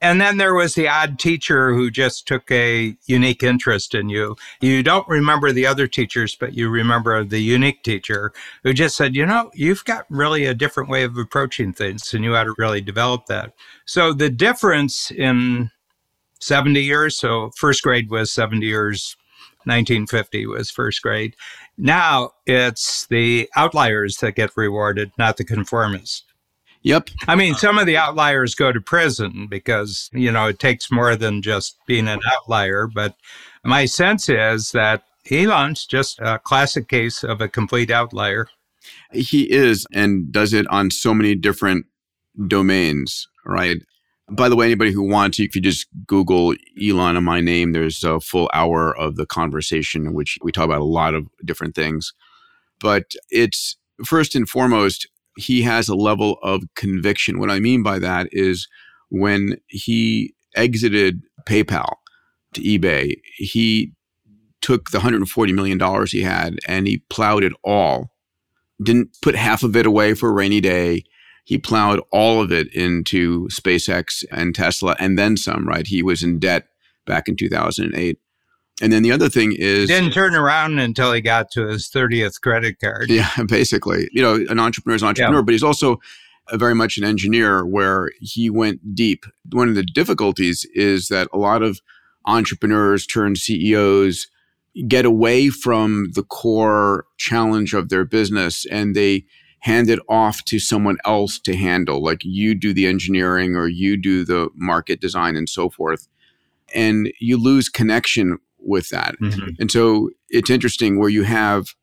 and 0.00 0.20
then 0.20 0.36
there 0.36 0.54
was 0.54 0.74
the 0.74 0.88
odd 0.88 1.18
teacher 1.18 1.74
who 1.74 1.90
just 1.90 2.26
took 2.26 2.50
a 2.50 2.96
unique 3.06 3.42
interest 3.42 3.94
in 3.94 4.08
you. 4.08 4.36
You 4.60 4.82
don't 4.82 5.08
remember 5.08 5.50
the 5.50 5.66
other 5.66 5.88
teachers, 5.88 6.36
but 6.36 6.54
you 6.54 6.68
remember 6.68 7.24
the 7.24 7.40
unique 7.40 7.82
teacher 7.82 8.32
who 8.62 8.72
just 8.72 8.96
said, 8.96 9.16
you 9.16 9.26
know, 9.26 9.50
you've 9.54 9.84
got 9.84 10.06
really 10.08 10.44
a 10.44 10.54
different 10.54 10.88
way 10.88 11.02
of 11.02 11.18
approaching 11.18 11.72
things 11.72 12.14
and 12.14 12.22
you 12.22 12.36
ought 12.36 12.44
to 12.44 12.54
really 12.58 12.80
develop 12.80 13.26
that. 13.26 13.54
So 13.86 14.12
the 14.12 14.30
difference 14.30 15.10
in 15.10 15.70
70 16.40 16.80
years, 16.80 17.16
so 17.16 17.50
first 17.56 17.82
grade 17.82 18.08
was 18.08 18.30
70 18.30 18.64
years, 18.64 19.16
1950 19.64 20.46
was 20.46 20.70
first 20.70 21.02
grade. 21.02 21.34
Now 21.76 22.30
it's 22.46 23.06
the 23.06 23.50
outliers 23.56 24.18
that 24.18 24.36
get 24.36 24.56
rewarded, 24.56 25.10
not 25.18 25.36
the 25.36 25.44
conformists. 25.44 26.22
Yep. 26.82 27.10
I 27.26 27.34
mean, 27.34 27.54
some 27.54 27.78
of 27.78 27.86
the 27.86 27.96
outliers 27.96 28.54
go 28.54 28.72
to 28.72 28.80
prison 28.80 29.46
because, 29.50 30.08
you 30.12 30.30
know, 30.30 30.46
it 30.46 30.58
takes 30.58 30.90
more 30.90 31.16
than 31.16 31.42
just 31.42 31.76
being 31.86 32.08
an 32.08 32.20
outlier. 32.30 32.86
But 32.86 33.16
my 33.64 33.84
sense 33.84 34.28
is 34.28 34.72
that 34.72 35.02
Elon's 35.30 35.86
just 35.86 36.20
a 36.20 36.38
classic 36.38 36.88
case 36.88 37.24
of 37.24 37.40
a 37.40 37.48
complete 37.48 37.90
outlier. 37.90 38.48
He 39.12 39.50
is 39.50 39.86
and 39.92 40.32
does 40.32 40.52
it 40.54 40.66
on 40.68 40.90
so 40.90 41.12
many 41.12 41.34
different 41.34 41.86
domains, 42.46 43.28
right? 43.44 43.78
By 44.30 44.48
the 44.48 44.56
way, 44.56 44.66
anybody 44.66 44.92
who 44.92 45.02
wants, 45.02 45.40
if 45.40 45.54
you 45.54 45.60
just 45.60 45.86
Google 46.06 46.54
Elon 46.80 47.16
and 47.16 47.24
my 47.24 47.40
name, 47.40 47.72
there's 47.72 48.04
a 48.04 48.20
full 48.20 48.50
hour 48.52 48.96
of 48.96 49.16
the 49.16 49.26
conversation 49.26 50.06
in 50.06 50.14
which 50.14 50.38
we 50.42 50.52
talk 50.52 50.66
about 50.66 50.80
a 50.80 50.84
lot 50.84 51.14
of 51.14 51.26
different 51.44 51.74
things. 51.74 52.12
But 52.78 53.12
it's 53.30 53.76
first 54.04 54.34
and 54.34 54.48
foremost, 54.48 55.08
he 55.38 55.62
has 55.62 55.88
a 55.88 55.94
level 55.94 56.38
of 56.42 56.62
conviction. 56.74 57.38
What 57.38 57.50
I 57.50 57.60
mean 57.60 57.82
by 57.82 57.98
that 57.98 58.28
is 58.32 58.68
when 59.10 59.58
he 59.68 60.34
exited 60.54 61.22
PayPal 61.46 61.94
to 62.54 62.60
eBay, 62.60 63.14
he 63.36 63.92
took 64.60 64.90
the 64.90 64.98
$140 64.98 65.54
million 65.54 66.06
he 66.06 66.22
had 66.22 66.58
and 66.66 66.86
he 66.86 66.98
plowed 67.08 67.44
it 67.44 67.52
all. 67.64 68.10
Didn't 68.82 69.16
put 69.22 69.34
half 69.34 69.62
of 69.62 69.76
it 69.76 69.86
away 69.86 70.14
for 70.14 70.28
a 70.28 70.32
rainy 70.32 70.60
day 70.60 71.04
he 71.48 71.56
plowed 71.56 71.98
all 72.12 72.42
of 72.42 72.52
it 72.52 72.70
into 72.74 73.48
SpaceX 73.48 74.22
and 74.30 74.54
Tesla 74.54 74.94
and 74.98 75.18
then 75.18 75.34
some, 75.34 75.66
right? 75.66 75.86
He 75.86 76.02
was 76.02 76.22
in 76.22 76.38
debt 76.38 76.66
back 77.06 77.26
in 77.26 77.36
2008. 77.36 78.18
And 78.80 78.92
then 78.92 79.02
the 79.02 79.10
other 79.10 79.28
thing 79.28 79.54
is 79.58 79.88
didn't 79.88 80.12
turn 80.12 80.34
around 80.34 80.78
until 80.78 81.12
he 81.12 81.20
got 81.20 81.50
to 81.52 81.66
his 81.66 81.88
30th 81.88 82.40
credit 82.40 82.78
card. 82.80 83.10
Yeah, 83.10 83.30
basically. 83.48 84.08
You 84.12 84.22
know, 84.22 84.34
an 84.48 84.58
entrepreneur 84.58 84.96
is 84.96 85.02
an 85.02 85.08
entrepreneur, 85.08 85.40
yeah. 85.40 85.44
but 85.44 85.52
he's 85.52 85.64
also 85.64 86.00
very 86.52 86.74
much 86.74 86.96
an 86.96 87.04
engineer 87.04 87.64
where 87.64 88.10
he 88.20 88.48
went 88.50 88.94
deep. 88.94 89.24
One 89.50 89.68
of 89.68 89.74
the 89.74 89.82
difficulties 89.82 90.64
is 90.74 91.08
that 91.08 91.28
a 91.32 91.38
lot 91.38 91.62
of 91.62 91.80
entrepreneurs 92.24 93.06
turn 93.06 93.36
CEOs 93.36 94.28
get 94.86 95.04
away 95.04 95.48
from 95.48 96.12
the 96.14 96.22
core 96.22 97.06
challenge 97.16 97.74
of 97.74 97.88
their 97.88 98.04
business 98.04 98.64
and 98.66 98.94
they 98.94 99.24
hand 99.60 99.90
it 99.90 99.98
off 100.08 100.44
to 100.44 100.60
someone 100.60 100.98
else 101.04 101.38
to 101.40 101.56
handle. 101.56 102.02
Like 102.02 102.20
you 102.22 102.54
do 102.54 102.72
the 102.72 102.86
engineering 102.86 103.56
or 103.56 103.66
you 103.66 103.96
do 103.96 104.24
the 104.24 104.50
market 104.54 105.00
design 105.00 105.36
and 105.36 105.48
so 105.48 105.68
forth. 105.68 106.06
And 106.74 107.12
you 107.18 107.42
lose 107.42 107.68
connection 107.68 108.38
with 108.68 108.90
that. 108.90 109.16
Mm-hmm. 109.20 109.50
And 109.58 109.70
so 109.70 110.10
it's 110.28 110.50
interesting 110.50 110.98
where 110.98 111.08
you 111.08 111.24
have 111.24 111.74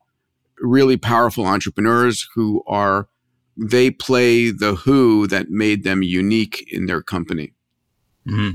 really 0.60 0.96
powerful 0.96 1.46
entrepreneurs 1.46 2.28
who 2.34 2.62
are, 2.66 3.08
they 3.56 3.90
play 3.90 4.50
the 4.50 4.74
who 4.74 5.26
that 5.26 5.50
made 5.50 5.84
them 5.84 6.02
unique 6.02 6.66
in 6.72 6.86
their 6.86 7.02
company. 7.02 7.52
Mm-hmm. 8.26 8.52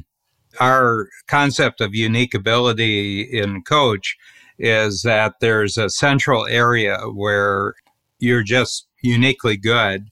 Our 0.59 1.09
concept 1.27 1.81
of 1.81 1.95
unique 1.95 2.33
ability 2.33 3.21
in 3.21 3.63
coach 3.63 4.17
is 4.59 5.01
that 5.03 5.35
there's 5.39 5.77
a 5.77 5.89
central 5.89 6.45
area 6.45 6.97
where 7.13 7.75
you're 8.19 8.43
just 8.43 8.87
uniquely 9.01 9.57
good 9.57 10.09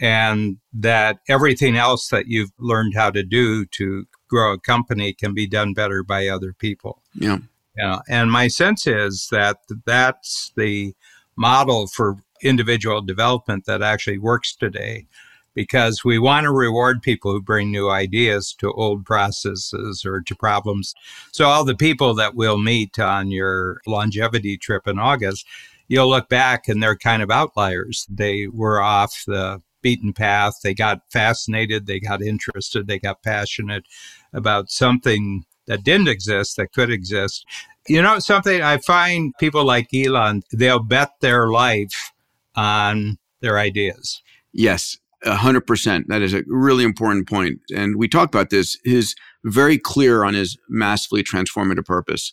and 0.00 0.58
that 0.72 1.18
everything 1.28 1.76
else 1.76 2.08
that 2.08 2.28
you've 2.28 2.52
learned 2.58 2.94
how 2.94 3.10
to 3.10 3.24
do 3.24 3.64
to 3.66 4.06
grow 4.28 4.52
a 4.52 4.60
company 4.60 5.12
can 5.12 5.34
be 5.34 5.46
done 5.46 5.74
better 5.74 6.04
by 6.04 6.28
other 6.28 6.52
people. 6.52 7.02
Yeah. 7.14 7.38
Yeah. 7.78 8.00
And 8.08 8.32
my 8.32 8.48
sense 8.48 8.86
is 8.86 9.28
that 9.30 9.58
that's 9.86 10.52
the 10.56 10.94
model 11.36 11.86
for 11.86 12.16
individual 12.42 13.00
development 13.00 13.66
that 13.66 13.82
actually 13.82 14.18
works 14.18 14.54
today 14.54 15.06
because 15.54 16.04
we 16.04 16.18
want 16.18 16.44
to 16.44 16.52
reward 16.52 17.02
people 17.02 17.32
who 17.32 17.40
bring 17.40 17.70
new 17.70 17.88
ideas 17.88 18.54
to 18.58 18.72
old 18.72 19.04
processes 19.04 20.04
or 20.04 20.20
to 20.20 20.34
problems. 20.34 20.94
So 21.32 21.46
all 21.46 21.64
the 21.64 21.76
people 21.76 22.14
that 22.14 22.34
we'll 22.34 22.58
meet 22.58 22.98
on 22.98 23.30
your 23.30 23.80
longevity 23.86 24.56
trip 24.56 24.86
in 24.86 24.98
August, 24.98 25.46
you'll 25.88 26.10
look 26.10 26.28
back 26.28 26.68
and 26.68 26.82
they're 26.82 26.96
kind 26.96 27.22
of 27.22 27.30
outliers. 27.30 28.06
They 28.08 28.48
were 28.48 28.80
off 28.80 29.24
the 29.26 29.62
beaten 29.82 30.12
path. 30.12 30.54
They 30.62 30.74
got 30.74 31.00
fascinated, 31.10 31.86
they 31.86 32.00
got 32.00 32.22
interested, 32.22 32.86
they 32.86 32.98
got 32.98 33.22
passionate 33.22 33.84
about 34.32 34.70
something 34.70 35.44
that 35.68 35.84
didn't 35.84 36.08
exist 36.08 36.56
that 36.56 36.72
could 36.72 36.90
exist. 36.90 37.46
You 37.86 38.02
know, 38.02 38.18
something 38.18 38.60
I 38.60 38.78
find 38.78 39.32
people 39.38 39.64
like 39.64 39.94
Elon, 39.94 40.42
they'll 40.52 40.82
bet 40.82 41.12
their 41.20 41.48
life 41.48 42.12
on 42.56 43.18
their 43.40 43.58
ideas. 43.58 44.20
Yes, 44.52 44.98
100%. 45.24 46.06
That 46.08 46.22
is 46.22 46.34
a 46.34 46.42
really 46.48 46.84
important 46.84 47.28
point. 47.28 47.60
And 47.74 47.96
we 47.96 48.08
talked 48.08 48.34
about 48.34 48.50
this. 48.50 48.76
His 48.84 49.14
very 49.44 49.78
clear 49.78 50.24
on 50.24 50.34
his 50.34 50.58
massively 50.68 51.22
transformative 51.22 51.84
purpose. 51.84 52.32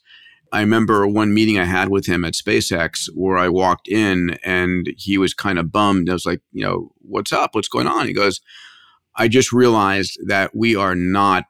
I 0.51 0.61
remember 0.61 1.05
one 1.05 1.33
meeting 1.33 1.59
I 1.59 1.65
had 1.65 1.89
with 1.89 2.05
him 2.05 2.23
at 2.23 2.33
SpaceX 2.33 3.09
where 3.13 3.37
I 3.37 3.49
walked 3.49 3.87
in 3.87 4.37
and 4.43 4.93
he 4.97 5.17
was 5.17 5.33
kind 5.33 5.59
of 5.59 5.71
bummed. 5.71 6.09
I 6.09 6.13
was 6.13 6.25
like, 6.25 6.41
you 6.51 6.63
know, 6.63 6.91
what's 6.99 7.33
up? 7.33 7.53
What's 7.53 7.67
going 7.67 7.87
on? 7.87 8.07
He 8.07 8.13
goes, 8.13 8.41
I 9.15 9.27
just 9.27 9.51
realized 9.51 10.17
that 10.27 10.55
we 10.55 10.75
are 10.75 10.95
not 10.95 11.45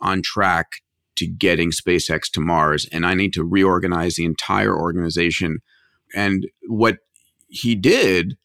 on 0.00 0.22
track 0.22 0.82
to 1.18 1.26
getting 1.26 1.70
SpaceX 1.70 2.30
to 2.32 2.40
Mars 2.40 2.86
and 2.92 3.06
I 3.06 3.14
need 3.14 3.32
to 3.34 3.44
reorganize 3.44 4.16
the 4.16 4.24
entire 4.24 4.76
organization. 4.76 5.58
And 6.14 6.46
what 6.66 6.98
he 7.48 7.74
did 7.74 8.36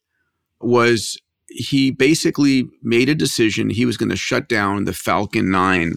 was 0.60 1.18
he 1.48 1.90
basically 1.90 2.68
made 2.82 3.08
a 3.08 3.14
decision. 3.14 3.70
He 3.70 3.86
was 3.86 3.96
going 3.96 4.10
to 4.10 4.16
shut 4.16 4.48
down 4.48 4.84
the 4.84 4.92
Falcon 4.92 5.50
9. 5.50 5.94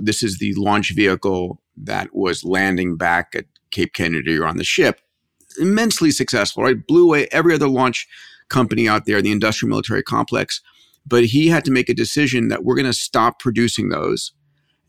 This 0.00 0.22
is 0.22 0.38
the 0.38 0.54
launch 0.54 0.94
vehicle 0.94 1.60
that 1.76 2.14
was 2.14 2.44
landing 2.44 2.96
back 2.96 3.34
at 3.34 3.46
Cape 3.70 3.92
Kennedy 3.92 4.38
or 4.38 4.46
on 4.46 4.56
the 4.56 4.64
ship. 4.64 5.00
Immensely 5.60 6.10
successful, 6.10 6.62
right? 6.62 6.86
Blew 6.86 7.04
away 7.04 7.28
every 7.32 7.54
other 7.54 7.68
launch 7.68 8.06
company 8.48 8.88
out 8.88 9.04
there, 9.04 9.20
the 9.20 9.32
industrial 9.32 9.70
military 9.70 10.02
complex. 10.02 10.60
But 11.06 11.26
he 11.26 11.48
had 11.48 11.64
to 11.64 11.70
make 11.70 11.88
a 11.88 11.94
decision 11.94 12.48
that 12.48 12.64
we're 12.64 12.76
going 12.76 12.86
to 12.86 12.92
stop 12.92 13.38
producing 13.38 13.88
those 13.88 14.32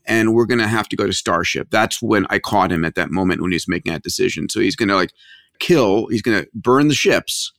and 0.06 0.34
we're 0.34 0.46
going 0.46 0.60
to 0.60 0.68
have 0.68 0.88
to 0.88 0.96
go 0.96 1.06
to 1.06 1.12
Starship. 1.12 1.68
That's 1.70 2.00
when 2.00 2.26
I 2.30 2.38
caught 2.38 2.72
him 2.72 2.84
at 2.84 2.94
that 2.94 3.10
moment 3.10 3.42
when 3.42 3.52
he's 3.52 3.68
making 3.68 3.92
that 3.92 4.02
decision. 4.02 4.48
So 4.48 4.60
he's 4.60 4.76
going 4.76 4.88
to 4.88 4.96
like 4.96 5.12
kill, 5.58 6.06
he's 6.08 6.22
going 6.22 6.42
to 6.42 6.48
burn 6.54 6.88
the 6.88 6.94
ships, 6.94 7.52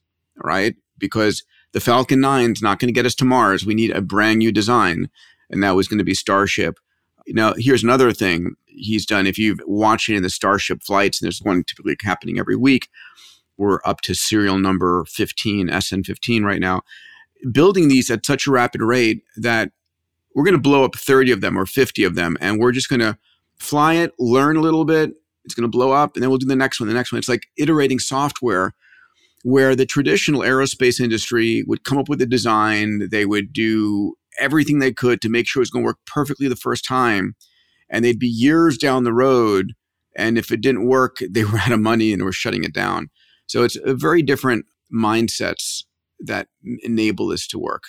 right? 0.44 0.76
Because 0.98 1.44
the 1.74 1.80
Falcon 1.80 2.20
9 2.20 2.52
is 2.52 2.62
not 2.62 2.80
going 2.80 2.90
to 2.90 2.94
get 2.94 3.06
us 3.06 3.16
to 3.16 3.26
Mars. 3.26 3.66
We 3.66 3.76
need 3.76 3.92
a 3.92 4.02
brand 4.02 4.40
new 4.40 4.52
design. 4.52 5.10
And 5.50 5.64
that 5.64 5.76
was 5.76 5.88
going 5.88 6.00
to 6.00 6.06
be 6.06 6.14
Starship. 6.14 6.80
Now, 7.28 7.54
here's 7.58 7.84
another 7.84 8.14
thing 8.14 8.56
he's 8.66 9.06
done. 9.06 9.28
If 9.28 9.38
you've 9.38 9.60
watched 9.66 10.10
any 10.10 10.18
of 10.18 10.24
the 10.24 10.30
Starship 10.30 10.82
flights, 10.84 11.22
and 11.22 11.26
there's 11.26 11.42
one 11.42 11.64
typically 11.64 11.96
happening 12.02 12.40
every 12.40 12.56
week, 12.56 12.90
we're 13.58 13.80
up 13.86 14.02
to 14.02 14.16
serial 14.16 14.58
number 14.58 15.06
15, 15.06 15.70
SN15 15.70 16.44
right 16.44 16.60
now, 16.60 16.82
building 17.52 17.88
these 17.88 18.10
at 18.10 18.26
such 18.26 18.48
a 18.48 18.52
rapid 18.52 18.82
rate 18.82 19.24
that 19.38 19.72
we're 20.36 20.44
going 20.44 20.56
to 20.56 20.62
blow 20.62 20.84
up 20.84 20.96
30 20.96 21.32
of 21.32 21.42
them 21.42 21.58
or 21.58 21.66
50 21.66 22.04
of 22.04 22.16
them, 22.16 22.38
and 22.40 22.60
we're 22.60 22.72
just 22.72 22.90
going 22.90 23.00
to 23.00 23.18
fly 23.60 23.96
it, 23.96 24.14
learn 24.20 24.58
a 24.58 24.62
little 24.62 24.86
bit. 24.86 25.12
It's 25.44 25.54
going 25.54 25.70
to 25.70 25.78
blow 25.78 25.92
up, 25.92 26.16
and 26.16 26.24
then 26.24 26.30
we'll 26.30 26.40
do 26.40 26.46
the 26.46 26.56
next 26.56 26.80
one, 26.80 26.88
the 26.88 26.96
next 26.96 27.12
one. 27.12 27.20
It's 27.20 27.30
like 27.30 27.48
iterating 27.58 28.00
software 28.00 28.74
where 29.44 29.76
the 29.76 29.86
traditional 29.86 30.42
aerospace 30.42 31.00
industry 31.00 31.64
would 31.68 31.84
come 31.84 31.98
up 31.98 32.10
with 32.10 32.22
a 32.22 32.26
design, 32.26 33.08
they 33.10 33.26
would 33.26 33.52
do 33.54 34.16
everything 34.40 34.80
they 34.80 34.94
could 34.94 35.22
to 35.22 35.30
make 35.30 35.48
sure 35.48 35.62
it 35.62 35.64
was 35.64 35.72
going 35.72 35.84
to 35.84 35.88
work 35.88 36.00
perfectly 36.06 36.48
the 36.48 36.56
first 36.56 36.86
time. 36.86 37.36
And 37.90 38.06
they'd 38.06 38.20
be 38.20 38.28
years 38.28 38.78
down 38.78 39.04
the 39.04 39.14
road. 39.14 39.74
And 40.16 40.38
if 40.38 40.52
it 40.52 40.62
didn't 40.62 40.88
work, 40.88 41.18
they 41.30 41.44
were 41.44 41.58
out 41.58 41.72
of 41.72 41.80
money 41.80 42.14
and 42.14 42.24
were 42.24 42.32
shutting 42.32 42.64
it 42.64 42.74
down. 42.74 43.10
So 43.48 43.64
it's 43.64 43.78
a 43.84 43.94
very 43.94 44.22
different 44.22 44.66
mindsets 44.94 45.84
that 46.20 46.48
enable 46.84 47.28
this 47.28 47.48
to 47.48 47.60
work. 47.60 47.84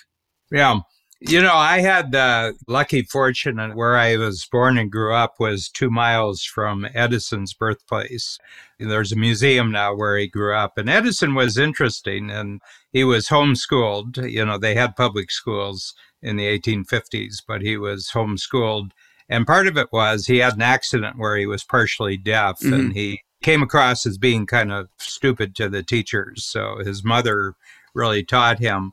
Yeah. 0.51 0.81
You 1.25 1.41
know, 1.41 1.55
I 1.55 1.81
had 1.81 2.11
the 2.11 2.55
lucky 2.67 3.03
fortune 3.03 3.59
where 3.77 3.97
I 3.97 4.17
was 4.17 4.45
born 4.51 4.77
and 4.77 4.91
grew 4.91 5.15
up 5.15 5.39
was 5.39 5.69
two 5.69 5.89
miles 5.89 6.43
from 6.43 6.87
Edison's 6.95 7.55
birthplace. 7.55 8.39
There's 8.81 9.13
a 9.13 9.17
museum 9.17 9.71
now 9.71 9.95
where 9.95 10.19
he 10.19 10.27
grew 10.27 10.57
up. 10.57 10.77
And 10.77 10.91
Edison 10.91 11.35
was 11.35 11.57
interesting 11.57 12.29
and 12.29 12.61
he 12.93 13.05
was 13.05 13.29
homeschooled. 13.29 14.29
You 14.29 14.45
know, 14.45 14.59
they 14.59 14.75
had 14.75 14.97
public 14.97 15.31
schools 15.31 15.95
in 16.23 16.37
the 16.37 16.59
1850s, 16.59 17.37
but 17.47 17.63
he 17.63 17.77
was 17.77 18.11
homeschooled. 18.13 18.91
And 19.29 19.47
part 19.47 19.69
of 19.69 19.77
it 19.77 19.93
was 19.93 20.27
he 20.27 20.39
had 20.39 20.55
an 20.55 20.63
accident 20.63 21.19
where 21.19 21.37
he 21.37 21.47
was 21.47 21.63
partially 21.63 22.17
deaf 22.17 22.59
mm-hmm. 22.59 22.75
and 22.75 22.93
he 22.95 23.23
came 23.43 23.63
across 23.63 24.07
as 24.07 24.19
being 24.19 24.45
kind 24.45 24.73
of 24.73 24.89
stupid 24.99 25.55
to 25.57 25.69
the 25.69 25.85
teachers. 25.85 26.45
So 26.45 26.79
his 26.85 27.05
mother 27.05 27.55
really 27.95 28.25
taught 28.25 28.59
him. 28.59 28.93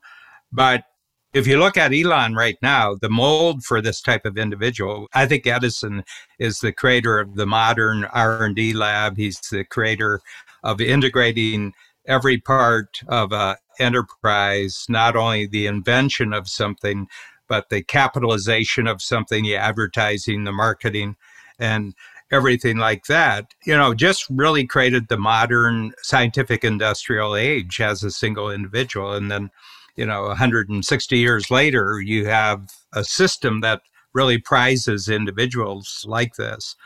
But 0.52 0.84
if 1.34 1.46
you 1.46 1.60
look 1.60 1.78
at 1.78 1.94
Elon 1.94 2.34
right 2.34 2.58
now, 2.62 2.96
the 2.96 3.10
mold 3.10 3.64
for 3.64 3.82
this 3.82 4.02
type 4.02 4.26
of 4.26 4.38
individual, 4.38 5.08
I 5.14 5.26
think 5.28 5.46
Edison 5.46 6.04
is 6.40 6.60
the 6.60 6.74
creator 6.74 7.20
of 7.20 7.36
the 7.36 7.46
modern 7.46 8.06
R&D 8.06 8.74
lab. 8.74 9.18
He's 9.18 9.40
the 9.52 9.64
creator 9.64 10.22
of 10.64 10.82
integrating 10.82 11.74
every 12.08 12.40
part 12.40 13.02
of 13.08 13.32
a 13.32 13.58
enterprise, 13.80 14.86
not 14.90 15.16
only 15.16 15.48
the 15.48 15.68
invention 15.68 16.34
of 16.34 16.50
something, 16.50 17.08
but 17.48 17.70
the 17.70 17.82
capitalization 17.84 18.88
of 18.88 19.02
something, 19.02 19.44
the 19.44 19.56
advertising, 19.56 20.44
the 20.44 20.52
marketing, 20.52 21.16
and 21.60 21.94
everything 22.32 22.78
like 22.78 23.06
that, 23.06 23.54
you 23.66 23.76
know, 23.76 23.94
just 23.94 24.26
really 24.30 24.66
created 24.66 25.08
the 25.08 25.18
modern 25.18 25.92
scientific 26.02 26.64
industrial 26.64 27.36
age 27.36 27.82
as 27.82 28.04
a 28.04 28.12
single 28.12 28.52
individual. 28.52 29.14
And 29.14 29.32
then 29.32 29.50
you 30.00 30.06
know, 30.06 30.24
160 30.24 31.18
years 31.18 31.52
later, 31.52 32.00
you 32.00 32.26
have 32.26 32.72
a 32.94 33.04
system 33.04 33.60
that 33.60 33.82
really 34.14 34.38
prizes 34.38 35.10
individuals 35.10 36.06
like 36.08 36.36
this. 36.36 36.78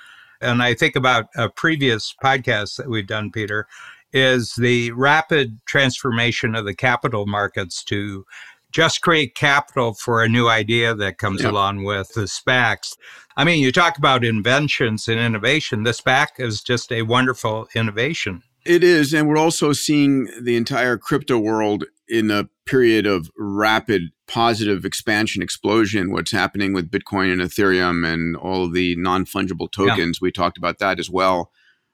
And 0.42 0.64
I 0.64 0.74
think 0.74 0.96
about 0.96 1.28
a 1.38 1.48
previous 1.48 2.16
podcast 2.24 2.78
that 2.78 2.90
we've 2.90 3.06
done, 3.06 3.32
Peter, 3.32 3.68
is 4.14 4.56
the 4.56 4.92
rapid 4.94 5.60
transformation 5.68 6.56
of 6.56 6.66
the 6.66 6.74
capital 6.74 7.28
markets 7.28 7.84
to 7.86 8.26
just 8.72 9.02
create 9.02 9.36
capital 9.36 9.94
for 9.94 10.24
a 10.24 10.28
new 10.28 10.48
idea 10.48 10.96
that 10.96 11.20
comes 11.20 11.44
yep. 11.44 11.52
along 11.52 11.84
with 11.84 12.10
the 12.16 12.22
SPACs. 12.22 12.98
I 13.38 13.44
mean, 13.44 13.62
you 13.62 13.72
talk 13.72 14.00
about 14.00 14.26
inventions 14.26 15.08
and 15.08 15.20
innovation. 15.20 15.84
The 15.84 15.92
SPAC 15.92 16.40
is 16.40 16.64
just 16.64 16.92
a 16.92 17.04
wonderful 17.04 17.68
innovation. 17.76 18.42
It 18.66 18.84
is. 18.84 19.14
And 19.14 19.30
we're 19.30 19.38
also 19.38 19.72
seeing 19.72 20.28
the 20.42 20.56
entire 20.56 20.98
crypto 20.98 21.38
world 21.38 21.84
in 22.08 22.32
a 22.32 22.50
period 22.66 23.06
of 23.06 23.30
rapid 23.38 24.04
positive 24.28 24.86
expansion 24.86 25.42
explosion. 25.42 26.12
What's 26.12 26.32
happening 26.32 26.74
with 26.74 26.90
Bitcoin 26.90 27.32
and 27.32 27.42
Ethereum 27.42 28.06
and 28.06 28.36
all 28.38 28.66
of 28.66 28.74
the 28.74 28.96
non 28.96 29.26
fungible 29.26 29.72
tokens. 29.72 30.20
Yeah. 30.22 30.26
We 30.26 30.32
talked 30.32 30.58
about 30.58 30.80
that 30.80 31.00
as 31.00 31.10
well 31.10 31.52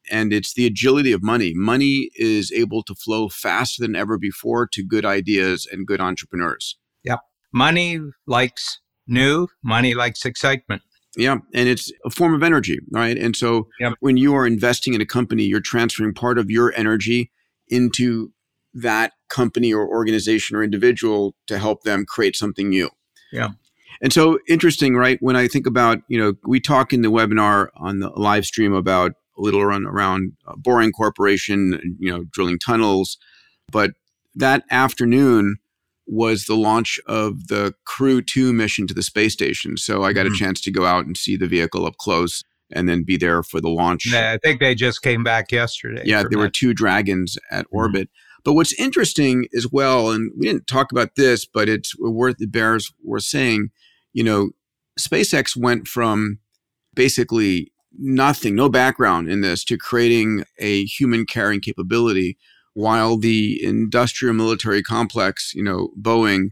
and 0.09 0.33
it's 0.33 0.53
the 0.53 0.65
agility 0.65 1.11
of 1.11 1.23
money. 1.23 1.53
Money 1.55 2.09
is 2.15 2.51
able 2.51 2.83
to 2.83 2.95
flow 2.95 3.29
faster 3.29 3.81
than 3.81 3.95
ever 3.95 4.17
before 4.17 4.67
to 4.67 4.83
good 4.83 5.05
ideas 5.05 5.67
and 5.71 5.87
good 5.87 6.01
entrepreneurs. 6.01 6.77
Yep. 7.03 7.19
Money 7.53 7.99
likes 8.27 8.79
new, 9.07 9.47
money 9.63 9.93
likes 9.93 10.25
excitement. 10.25 10.81
Yeah, 11.17 11.37
and 11.53 11.67
it's 11.67 11.91
a 12.05 12.11
form 12.11 12.35
of 12.35 12.43
energy, 12.43 12.79
right? 12.91 13.17
And 13.17 13.35
so 13.35 13.67
yep. 13.79 13.93
when 13.99 14.15
you 14.15 14.35
are 14.35 14.45
investing 14.45 14.93
in 14.93 15.01
a 15.01 15.05
company, 15.05 15.43
you're 15.43 15.59
transferring 15.59 16.13
part 16.13 16.37
of 16.37 16.51
your 16.51 16.71
energy 16.75 17.31
into 17.67 18.31
that 18.75 19.13
company 19.29 19.73
or 19.73 19.87
organization 19.87 20.55
or 20.55 20.63
individual 20.63 21.35
to 21.47 21.57
help 21.57 21.83
them 21.83 22.05
create 22.05 22.35
something 22.35 22.69
new. 22.69 22.89
Yeah. 23.31 23.49
And 24.01 24.13
so 24.13 24.39
interesting, 24.47 24.95
right? 24.95 25.17
When 25.21 25.35
I 25.35 25.47
think 25.47 25.67
about, 25.67 25.99
you 26.07 26.19
know, 26.19 26.33
we 26.45 26.59
talk 26.59 26.93
in 26.93 27.01
the 27.01 27.11
webinar 27.11 27.67
on 27.77 27.99
the 27.99 28.09
live 28.09 28.45
stream 28.45 28.73
about 28.73 29.11
a 29.37 29.41
little 29.41 29.65
run 29.65 29.85
around 29.85 30.33
Boring 30.57 30.91
Corporation, 30.91 31.97
you 31.99 32.11
know, 32.11 32.25
drilling 32.31 32.59
tunnels. 32.59 33.17
But 33.71 33.91
that 34.35 34.63
afternoon 34.71 35.57
was 36.07 36.45
the 36.45 36.55
launch 36.55 36.99
of 37.07 37.47
the 37.47 37.73
Crew 37.85 38.21
2 38.21 38.51
mission 38.51 38.87
to 38.87 38.93
the 38.93 39.03
space 39.03 39.33
station. 39.33 39.77
So 39.77 40.03
I 40.03 40.13
got 40.13 40.25
mm-hmm. 40.25 40.35
a 40.35 40.37
chance 40.37 40.61
to 40.61 40.71
go 40.71 40.85
out 40.85 41.05
and 41.05 41.15
see 41.15 41.35
the 41.35 41.47
vehicle 41.47 41.85
up 41.85 41.97
close 41.97 42.43
and 42.71 42.87
then 42.87 43.03
be 43.03 43.17
there 43.17 43.43
for 43.43 43.59
the 43.61 43.69
launch. 43.69 44.11
Yeah, 44.11 44.31
I 44.31 44.37
think 44.37 44.59
they 44.59 44.75
just 44.75 45.01
came 45.01 45.23
back 45.23 45.51
yesterday. 45.51 46.03
Yeah, 46.05 46.21
there 46.21 46.29
that. 46.31 46.37
were 46.37 46.49
two 46.49 46.73
Dragons 46.73 47.37
at 47.51 47.65
mm-hmm. 47.65 47.77
orbit. 47.77 48.09
But 48.43 48.53
what's 48.53 48.73
interesting 48.79 49.47
as 49.55 49.67
well, 49.71 50.11
and 50.11 50.31
we 50.37 50.47
didn't 50.47 50.67
talk 50.67 50.91
about 50.91 51.15
this, 51.15 51.45
but 51.45 51.69
it's 51.69 51.97
worth 51.99 52.37
it 52.39 52.51
bears 52.51 52.91
worth 53.03 53.23
saying, 53.23 53.69
you 54.13 54.23
know, 54.23 54.51
SpaceX 54.99 55.55
went 55.55 55.87
from 55.87 56.39
basically 56.93 57.71
nothing, 57.97 58.55
no 58.55 58.69
background 58.69 59.29
in 59.29 59.41
this 59.41 59.63
to 59.65 59.77
creating 59.77 60.43
a 60.57 60.85
human 60.85 61.25
carrying 61.25 61.61
capability, 61.61 62.37
while 62.73 63.17
the 63.17 63.61
industrial 63.63 64.33
military 64.33 64.81
complex, 64.81 65.53
you 65.53 65.63
know, 65.63 65.89
Boeing, 65.99 66.51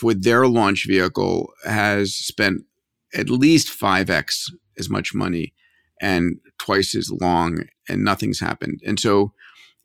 for 0.00 0.14
their 0.14 0.46
launch 0.46 0.86
vehicle 0.86 1.52
has 1.64 2.14
spent 2.14 2.62
at 3.14 3.28
least 3.28 3.68
5x 3.68 4.50
as 4.78 4.88
much 4.88 5.14
money 5.14 5.52
and 6.00 6.38
twice 6.58 6.94
as 6.94 7.10
long, 7.20 7.64
and 7.88 8.02
nothing's 8.02 8.40
happened. 8.40 8.80
And 8.84 8.98
so 8.98 9.32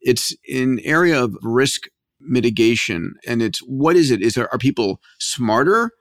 it's 0.02 0.36
an 0.48 0.80
area 0.84 1.22
of 1.22 1.38
risk 1.42 1.84
mitigation. 2.20 3.16
And 3.28 3.42
it's 3.42 3.60
what 3.60 3.96
is 3.96 4.12
it? 4.12 4.22
Is 4.22 4.34
there, 4.34 4.52
are 4.54 4.58
people 4.58 5.02
smarter 5.20 5.92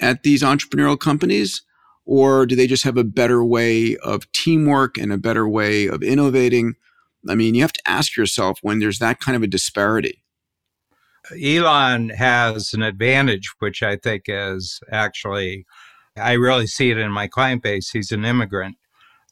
at 0.00 0.22
these 0.22 0.42
entrepreneurial 0.42 0.98
companies? 0.98 1.62
Or 2.04 2.46
do 2.46 2.56
they 2.56 2.66
just 2.66 2.84
have 2.84 2.96
a 2.96 3.04
better 3.04 3.44
way 3.44 3.96
of 3.98 4.30
teamwork 4.32 4.96
and 4.96 5.12
a 5.12 5.18
better 5.18 5.46
way 5.46 5.86
of 5.86 6.02
innovating? 6.02 6.74
I 7.28 7.34
mean, 7.34 7.54
you 7.54 7.60
have 7.62 7.72
to 7.74 7.82
ask 7.86 8.16
yourself 8.16 8.60
when 8.62 8.78
there's 8.78 8.98
that 9.00 9.20
kind 9.20 9.36
of 9.36 9.42
a 9.42 9.46
disparity. 9.46 10.24
Elon 11.38 12.08
has 12.10 12.72
an 12.72 12.82
advantage, 12.82 13.50
which 13.58 13.82
I 13.82 13.96
think 13.96 14.24
is 14.28 14.80
actually, 14.90 15.66
I 16.16 16.32
really 16.32 16.66
see 16.66 16.90
it 16.90 16.96
in 16.96 17.10
my 17.12 17.26
client 17.26 17.62
base. 17.62 17.90
He's 17.90 18.12
an 18.12 18.24
immigrant. 18.24 18.76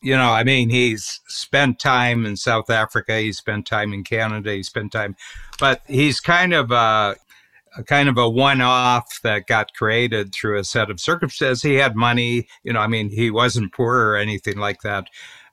You 0.06 0.16
know, 0.16 0.30
I 0.30 0.44
mean, 0.44 0.70
he's 0.70 1.20
spent 1.26 1.80
time 1.80 2.24
in 2.26 2.36
South 2.36 2.70
Africa, 2.70 3.18
he 3.18 3.32
spent 3.32 3.66
time 3.66 3.92
in 3.92 4.04
Canada, 4.04 4.52
he 4.52 4.62
spent 4.62 4.92
time, 4.92 5.16
but 5.58 5.82
he's 5.88 6.20
kind 6.20 6.54
of 6.54 6.70
uh, 6.70 7.16
a 7.76 7.82
kind 7.82 8.08
of 8.08 8.16
a 8.16 8.30
one-off 8.30 9.20
that 9.24 9.48
got 9.48 9.74
created 9.74 10.32
through 10.32 10.60
a 10.60 10.64
set 10.64 10.90
of 10.90 11.00
circumstances. 11.00 11.62
He 11.62 11.74
had 11.74 11.96
money, 11.96 12.46
you 12.62 12.72
know, 12.72 12.78
I 12.78 12.86
mean, 12.86 13.10
he 13.10 13.32
wasn't 13.32 13.72
poor 13.72 13.96
or 13.96 14.16
anything 14.16 14.58
like 14.58 14.82
that, 14.82 15.08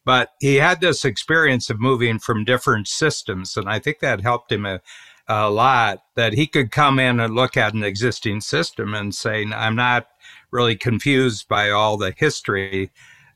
but 0.06 0.34
he 0.40 0.58
had 0.58 0.82
this 0.82 1.04
experience 1.04 1.72
of 1.72 1.80
moving 1.80 2.20
from 2.20 2.46
different 2.46 2.88
systems, 2.88 3.58
and 3.58 3.68
I 3.68 3.80
think 3.80 4.02
that 4.02 4.22
helped 4.22 4.52
him 4.52 4.68
a, 4.68 4.82
a 5.28 5.50
lot. 5.50 6.04
That 6.14 6.34
he 6.34 6.46
could 6.46 6.70
come 6.70 7.00
in 7.00 7.20
and 7.20 7.34
look 7.34 7.58
at 7.58 7.74
an 7.74 7.84
existing 7.84 8.42
system 8.42 8.94
and 8.94 9.16
say, 9.16 9.48
"I'm 9.52 9.76
not 9.76 10.10
really 10.52 10.76
confused 10.76 11.48
by 11.48 11.72
all 11.72 11.98
the 11.98 12.14
history." 12.16 12.92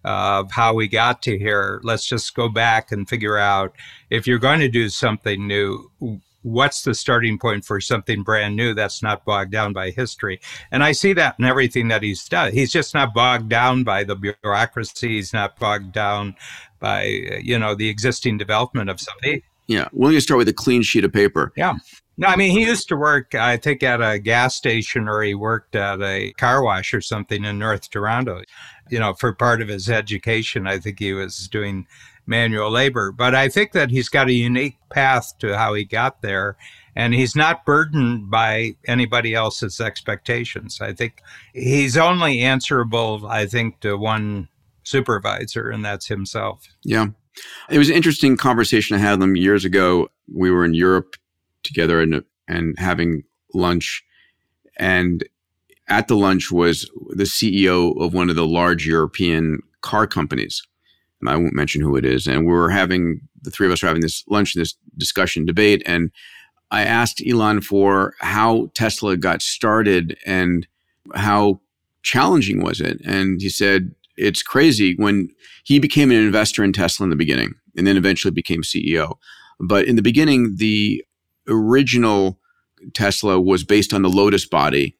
Of 0.08 0.50
how 0.52 0.74
we 0.74 0.88
got 0.88 1.22
to 1.24 1.38
here. 1.38 1.82
Let's 1.84 2.08
just 2.08 2.34
go 2.34 2.48
back 2.48 2.92
and 2.94 3.08
figure 3.08 3.38
out 3.38 3.76
if 4.10 4.26
you're 4.26 4.40
going 4.40 4.62
to 4.62 4.70
do 4.70 4.88
something 4.88 5.46
new, 5.46 5.92
what's 6.44 6.84
the 6.84 6.96
starting 6.96 7.38
point 7.38 7.66
for 7.66 7.82
something 7.82 8.24
brand 8.24 8.56
new 8.56 8.74
that's 8.74 9.04
not 9.04 9.26
bogged 9.26 9.52
down 9.52 9.74
by 9.74 9.90
history? 9.90 10.40
And 10.72 10.82
I 10.82 10.94
see 10.94 11.12
that 11.14 11.36
in 11.38 11.44
everything 11.46 11.90
that 11.90 12.04
he's 12.04 12.26
done. 12.28 12.54
He's 12.54 12.72
just 12.72 12.94
not 12.94 13.14
bogged 13.14 13.50
down 13.50 13.84
by 13.84 14.06
the 14.06 14.16
bureaucracy. 14.16 15.10
He's 15.10 15.34
not 15.34 15.60
bogged 15.60 15.92
down 15.92 16.36
by, 16.80 17.04
you 17.44 17.60
know, 17.60 17.76
the 17.76 17.90
existing 17.90 18.38
development 18.38 18.90
of 18.90 19.02
something. 19.02 19.42
Yeah. 19.68 19.90
Don't 20.00 20.14
you 20.14 20.22
start 20.22 20.38
with 20.38 20.48
a 20.48 20.54
clean 20.54 20.84
sheet 20.84 21.04
of 21.04 21.12
paper? 21.12 21.52
Yeah. 21.58 21.76
No, 22.20 22.28
I 22.28 22.36
mean, 22.36 22.52
he 22.52 22.66
used 22.66 22.88
to 22.90 22.96
work, 22.96 23.36
I 23.36 23.58
think, 23.58 23.84
at 23.84 24.02
a 24.02 24.18
gas 24.18 24.56
station 24.56 25.08
or 25.08 25.22
he 25.22 25.36
worked 25.36 25.76
at 25.76 26.02
a 26.02 26.34
car 26.34 26.64
wash 26.64 26.94
or 26.94 27.02
something 27.02 27.46
in 27.46 27.60
North 27.60 27.92
Toronto. 27.92 28.42
You 28.90 29.00
know, 29.00 29.14
for 29.14 29.34
part 29.34 29.62
of 29.62 29.68
his 29.68 29.88
education, 29.88 30.66
I 30.66 30.80
think 30.80 30.98
he 30.98 31.14
was 31.14 31.48
doing 31.48 31.86
manual 32.26 32.72
labor. 32.72 33.12
But 33.12 33.36
I 33.36 33.50
think 33.50 33.74
that 33.74 33.92
he's 33.92 34.10
got 34.10 34.30
a 34.30 34.34
unique 34.34 34.78
path 34.90 35.34
to 35.40 35.56
how 35.58 35.76
he 35.76 35.86
got 35.86 36.24
there. 36.24 36.58
And 36.96 37.14
he's 37.14 37.36
not 37.36 37.66
burdened 37.66 38.32
by 38.32 38.72
anybody 38.88 39.36
else's 39.36 39.80
expectations. 39.80 40.82
I 40.82 40.94
think 40.94 41.22
he's 41.54 41.96
only 41.96 42.40
answerable, 42.40 43.28
I 43.28 43.46
think, 43.46 43.82
to 43.82 43.96
one 43.96 44.48
supervisor, 44.82 45.70
and 45.70 45.86
that's 45.86 46.08
himself. 46.08 46.66
Yeah. 46.84 47.08
It 47.70 47.78
was 47.78 47.90
an 47.90 47.96
interesting 47.96 48.36
conversation 48.36 48.96
I 48.96 49.00
had 49.00 49.20
with 49.20 49.30
him 49.30 49.36
years 49.36 49.64
ago. 49.64 50.08
We 50.34 50.50
were 50.50 50.66
in 50.66 50.74
Europe 50.74 51.16
together 51.68 52.02
and, 52.02 52.24
and 52.48 52.78
having 52.80 53.24
lunch. 53.54 54.04
And 54.78 55.24
at 55.88 56.08
the 56.08 56.16
lunch 56.16 56.52
was 56.52 56.90
the 57.10 57.24
CEO 57.24 58.00
of 58.02 58.14
one 58.14 58.30
of 58.30 58.36
the 58.36 58.48
large 58.48 58.86
European 58.88 59.60
car 59.82 60.08
companies. 60.08 60.62
I 61.26 61.36
won't 61.36 61.54
mention 61.54 61.82
who 61.82 61.96
it 61.96 62.06
is. 62.06 62.28
And 62.28 62.46
we 62.46 62.54
were 62.54 62.70
having 62.70 63.22
the 63.42 63.52
three 63.52 63.66
of 63.66 63.74
us 63.74 63.82
were 63.82 63.88
having 63.88 64.02
this 64.02 64.24
lunch, 64.28 64.54
this 64.54 64.76
discussion, 64.98 65.46
debate, 65.46 65.82
and 65.86 66.12
I 66.70 66.84
asked 66.84 67.24
Elon 67.26 67.62
for 67.62 68.14
how 68.20 68.70
Tesla 68.74 69.16
got 69.16 69.42
started 69.42 70.18
and 70.26 70.68
how 71.16 71.62
challenging 72.04 72.62
was 72.62 72.82
it. 72.82 73.00
And 73.06 73.42
he 73.42 73.50
said 73.50 73.96
it's 74.18 74.44
crazy 74.44 74.96
when 74.96 75.30
he 75.64 75.80
became 75.80 76.12
an 76.12 76.18
investor 76.18 76.64
in 76.64 76.74
Tesla 76.74 77.06
in 77.06 77.10
the 77.10 77.16
beginning, 77.16 77.54
and 77.78 77.88
then 77.88 77.98
eventually 77.98 78.32
became 78.32 78.64
CEO. 78.64 79.18
But 79.60 79.86
in 79.86 79.96
the 79.96 80.02
beginning, 80.02 80.56
the 80.58 81.04
original 81.48 82.40
Tesla 82.94 83.40
was 83.40 83.64
based 83.64 83.94
on 83.94 84.02
the 84.02 84.10
Lotus 84.10 84.46
body 84.46 84.96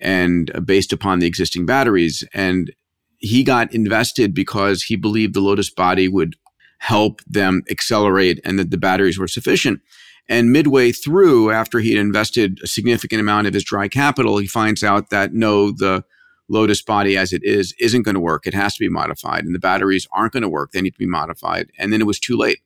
and 0.00 0.50
uh, 0.54 0.60
based 0.60 0.92
upon 0.92 1.18
the 1.18 1.26
existing 1.26 1.66
batteries. 1.66 2.24
And 2.32 2.72
he 3.18 3.42
got 3.42 3.72
invested 3.74 4.34
because 4.34 4.82
he 4.82 4.96
believed 4.96 5.34
the 5.34 5.40
Lotus 5.40 5.70
body 5.70 6.08
would 6.08 6.36
help 6.78 7.22
them 7.26 7.62
accelerate 7.70 8.40
and 8.44 8.58
that 8.58 8.70
the 8.70 8.76
batteries 8.76 9.18
were 9.18 9.28
sufficient. 9.28 9.80
And 10.28 10.52
midway 10.52 10.92
through, 10.92 11.50
after 11.50 11.80
he 11.80 11.90
had 11.90 12.00
invested 12.00 12.58
a 12.62 12.66
significant 12.66 13.20
amount 13.20 13.46
of 13.46 13.54
his 13.54 13.64
dry 13.64 13.88
capital, 13.88 14.38
he 14.38 14.46
finds 14.46 14.82
out 14.82 15.10
that 15.10 15.34
no, 15.34 15.70
the 15.70 16.04
Lotus 16.48 16.82
body 16.82 17.16
as 17.16 17.32
it 17.32 17.42
is 17.42 17.74
isn't 17.78 18.02
going 18.02 18.14
to 18.14 18.20
work. 18.20 18.46
It 18.46 18.54
has 18.54 18.74
to 18.74 18.80
be 18.80 18.88
modified, 18.88 19.44
and 19.44 19.54
the 19.54 19.58
batteries 19.58 20.06
aren't 20.12 20.32
going 20.32 20.42
to 20.42 20.48
work. 20.48 20.72
They 20.72 20.82
need 20.82 20.92
to 20.92 20.98
be 20.98 21.06
modified. 21.06 21.70
And 21.78 21.92
then 21.92 22.00
it 22.00 22.06
was 22.06 22.18
too 22.18 22.36
late. 22.36 22.60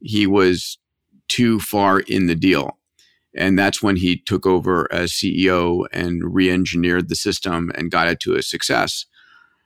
He 0.00 0.26
was 0.26 0.78
too 1.28 1.60
far 1.60 2.00
in 2.00 2.26
the 2.26 2.34
deal. 2.34 2.78
And 3.34 3.58
that's 3.58 3.82
when 3.82 3.96
he 3.96 4.16
took 4.16 4.46
over 4.46 4.92
as 4.92 5.12
CEO 5.12 5.86
and 5.92 6.34
re 6.34 6.50
engineered 6.50 7.08
the 7.08 7.14
system 7.14 7.70
and 7.74 7.90
got 7.90 8.08
it 8.08 8.20
to 8.20 8.34
a 8.34 8.42
success. 8.42 9.06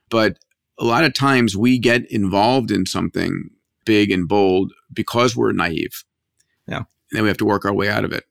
But 0.09 0.37
a 0.77 0.85
lot 0.85 1.03
of 1.03 1.13
times 1.13 1.55
we 1.55 1.79
get 1.79 2.09
involved 2.11 2.71
in 2.71 2.85
something 2.85 3.49
big 3.85 4.11
and 4.11 4.27
bold 4.27 4.73
because 4.91 5.35
we're 5.35 5.51
naive. 5.51 6.03
Yeah. 6.67 6.77
And 6.77 6.85
then 7.11 7.23
we 7.23 7.29
have 7.29 7.37
to 7.37 7.45
work 7.45 7.65
our 7.65 7.73
way 7.73 7.89
out 7.89 8.05
of 8.05 8.11
it. 8.11 8.25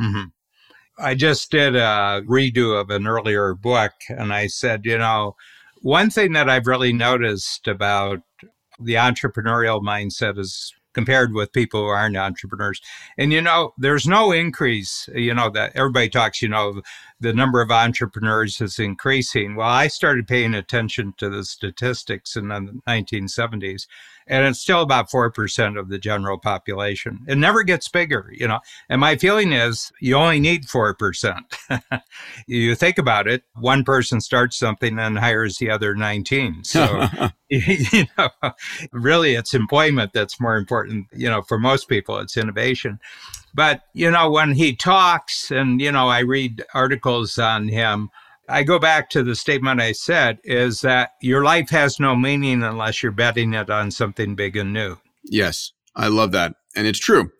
Mm-hmm. 0.00 0.24
I 0.98 1.14
just 1.14 1.50
did 1.50 1.76
a 1.76 2.22
redo 2.26 2.80
of 2.80 2.90
an 2.90 3.06
earlier 3.06 3.54
book, 3.54 3.92
and 4.08 4.32
I 4.32 4.46
said, 4.46 4.86
you 4.86 4.96
know, 4.96 5.34
one 5.82 6.08
thing 6.08 6.32
that 6.32 6.48
I've 6.48 6.66
really 6.66 6.92
noticed 6.92 7.68
about 7.68 8.20
the 8.80 8.94
entrepreneurial 8.94 9.82
mindset 9.82 10.38
is 10.38 10.72
compared 10.96 11.34
with 11.34 11.52
people 11.52 11.82
who 11.82 11.88
aren't 11.88 12.16
entrepreneurs. 12.16 12.80
And 13.18 13.30
you 13.30 13.42
know, 13.42 13.74
there's 13.76 14.06
no 14.06 14.32
increase, 14.32 15.10
you 15.14 15.34
know, 15.34 15.50
that 15.50 15.72
everybody 15.74 16.08
talks, 16.08 16.40
you 16.40 16.48
know, 16.48 16.80
the 17.20 17.34
number 17.34 17.60
of 17.60 17.70
entrepreneurs 17.70 18.62
is 18.62 18.78
increasing. 18.78 19.56
Well, 19.56 19.68
I 19.68 19.88
started 19.88 20.26
paying 20.26 20.54
attention 20.54 21.12
to 21.18 21.28
the 21.28 21.44
statistics 21.44 22.34
in 22.34 22.48
the 22.48 22.80
1970s, 22.88 23.86
and 24.26 24.44
it's 24.44 24.60
still 24.60 24.82
about 24.82 25.10
4% 25.10 25.78
of 25.78 25.88
the 25.88 25.98
general 25.98 26.38
population. 26.38 27.20
It 27.28 27.38
never 27.38 27.62
gets 27.62 27.88
bigger, 27.88 28.30
you 28.32 28.48
know. 28.48 28.60
And 28.88 29.00
my 29.00 29.16
feeling 29.16 29.52
is 29.52 29.92
you 30.00 30.16
only 30.16 30.40
need 30.40 30.66
4%. 30.66 31.40
you 32.46 32.74
think 32.74 32.98
about 32.98 33.28
it, 33.28 33.44
one 33.54 33.84
person 33.84 34.20
starts 34.20 34.58
something 34.58 34.98
and 34.98 35.18
hires 35.18 35.58
the 35.58 35.70
other 35.70 35.94
19. 35.94 36.64
So, 36.64 37.06
you 37.48 38.04
know, 38.18 38.30
really 38.92 39.34
it's 39.34 39.54
employment 39.54 40.12
that's 40.12 40.40
more 40.40 40.56
important, 40.56 41.06
you 41.12 41.28
know, 41.28 41.42
for 41.42 41.58
most 41.58 41.88
people, 41.88 42.18
it's 42.18 42.36
innovation. 42.36 42.98
But, 43.54 43.82
you 43.94 44.10
know, 44.10 44.30
when 44.30 44.52
he 44.52 44.74
talks 44.74 45.50
and, 45.50 45.80
you 45.80 45.92
know, 45.92 46.08
I 46.08 46.20
read 46.20 46.64
articles 46.74 47.38
on 47.38 47.68
him, 47.68 48.10
I 48.48 48.62
go 48.62 48.78
back 48.78 49.10
to 49.10 49.22
the 49.22 49.34
statement 49.34 49.80
I 49.80 49.92
said 49.92 50.38
is 50.44 50.80
that 50.82 51.10
your 51.20 51.42
life 51.42 51.70
has 51.70 51.98
no 51.98 52.14
meaning 52.14 52.62
unless 52.62 53.02
you're 53.02 53.12
betting 53.12 53.54
it 53.54 53.70
on 53.70 53.90
something 53.90 54.34
big 54.34 54.56
and 54.56 54.72
new. 54.72 54.96
Yes, 55.24 55.72
I 55.94 56.08
love 56.08 56.32
that. 56.32 56.54
And 56.76 56.86
it's 56.86 56.98
true. 56.98 57.30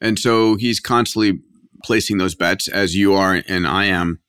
And 0.00 0.18
so 0.18 0.56
he's 0.56 0.80
constantly 0.80 1.40
placing 1.82 2.18
those 2.18 2.34
bets 2.34 2.68
as 2.68 2.96
you 2.96 3.14
are 3.14 3.42
and 3.46 3.66
I 3.66 3.84
am. 3.84 4.20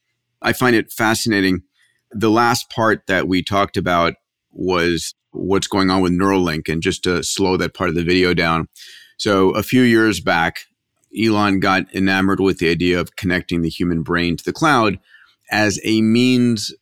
I 0.42 0.54
find 0.54 0.76
it 0.76 0.92
fascinating. 0.92 1.64
The 2.12 2.30
last 2.30 2.70
part 2.70 3.08
that 3.08 3.28
we 3.28 3.42
talked 3.42 3.78
about 3.78 4.16
was 4.52 5.14
what's 5.32 5.68
going 5.68 5.90
on 5.90 6.02
with 6.02 6.12
Neuralink. 6.12 6.70
And 6.70 6.82
just 6.82 7.04
to 7.04 7.24
slow 7.24 7.58
that 7.58 7.74
part 7.74 7.90
of 7.90 7.96
the 7.96 8.04
video 8.04 8.34
down. 8.34 8.68
So 9.18 9.52
a 9.52 9.64
few 9.64 9.82
years 9.82 10.20
back, 10.20 10.66
Elon 11.18 11.62
got 11.62 11.94
enamored 11.96 12.42
with 12.42 12.60
the 12.60 12.70
idea 12.70 13.00
of 13.00 13.16
connecting 13.16 13.62
the 13.62 13.70
human 13.70 14.02
brain 14.02 14.36
to 14.36 14.44
the 14.44 14.54
cloud 14.54 15.00
as 15.52 15.80
a 15.84 16.02
means 16.02 16.74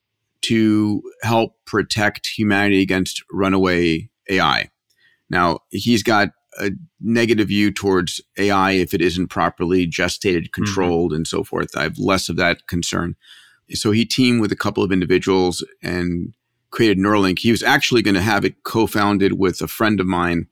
to 0.42 1.02
help 1.22 1.56
protect 1.66 2.28
humanity 2.28 2.82
against 2.82 3.24
runaway 3.32 4.10
AI. 4.30 4.70
Now, 5.30 5.60
he's 5.70 6.04
got 6.04 6.30
a 6.60 6.72
negative 7.02 7.48
view 7.48 7.72
towards 7.72 8.22
AI 8.38 8.72
if 8.72 8.94
it 8.94 9.02
isn't 9.02 9.28
properly 9.28 9.88
gestated, 9.88 10.44
mm-hmm. 10.44 10.64
controlled, 10.64 11.12
mm-hmm. 11.12 11.18
and 11.18 11.28
so 11.28 11.44
forth. 11.44 11.76
I 11.76 11.84
have 11.84 11.98
less 11.98 12.30
of 12.30 12.36
that 12.38 12.68
concern. 12.68 13.16
So 13.72 13.92
he 13.92 14.06
teamed 14.06 14.42
with 14.42 14.52
a 14.52 14.58
couple 14.58 14.84
of 14.84 14.92
individuals 14.92 15.66
and 15.82 16.34
created 16.70 16.98
Neuralink. 16.98 17.40
He 17.40 17.52
was 17.52 17.64
actually 17.64 18.02
going 18.02 18.16
to 18.16 18.22
have 18.22 18.44
it 18.46 18.64
co 18.64 18.86
founded 18.86 19.40
with 19.40 19.62
a 19.62 19.68
friend 19.68 20.00
of 20.00 20.06
mine, 20.06 20.48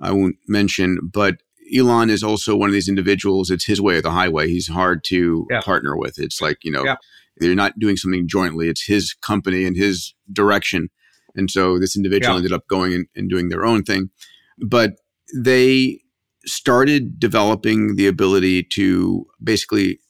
I 0.00 0.12
won't 0.12 0.36
mention, 0.46 0.98
but 1.02 1.36
Elon 1.76 2.08
is 2.08 2.22
also 2.22 2.56
one 2.56 2.70
of 2.70 2.72
these 2.72 2.88
individuals. 2.88 3.50
It's 3.50 3.66
his 3.66 3.80
way 3.80 3.96
or 3.96 4.02
the 4.02 4.10
highway. 4.10 4.48
He's 4.48 4.68
hard 4.68 5.04
to 5.04 5.46
yeah. 5.50 5.60
partner 5.60 5.96
with. 5.96 6.18
It's 6.18 6.40
like, 6.40 6.64
you 6.64 6.70
know, 6.70 6.84
yeah. 6.84 6.96
They're 7.40 7.54
not 7.54 7.78
doing 7.78 7.96
something 7.96 8.28
jointly. 8.28 8.68
It's 8.68 8.84
his 8.84 9.14
company 9.14 9.64
and 9.64 9.76
his 9.76 10.14
direction. 10.32 10.88
And 11.34 11.50
so 11.50 11.78
this 11.78 11.96
individual 11.96 12.34
yeah. 12.34 12.38
ended 12.38 12.52
up 12.52 12.66
going 12.68 12.92
and, 12.92 13.06
and 13.14 13.30
doing 13.30 13.48
their 13.48 13.64
own 13.64 13.82
thing. 13.82 14.10
But 14.58 14.94
they 15.34 16.00
started 16.46 17.18
developing 17.18 17.96
the 17.96 18.06
ability 18.06 18.62
to 18.62 19.26
basically 19.42 20.00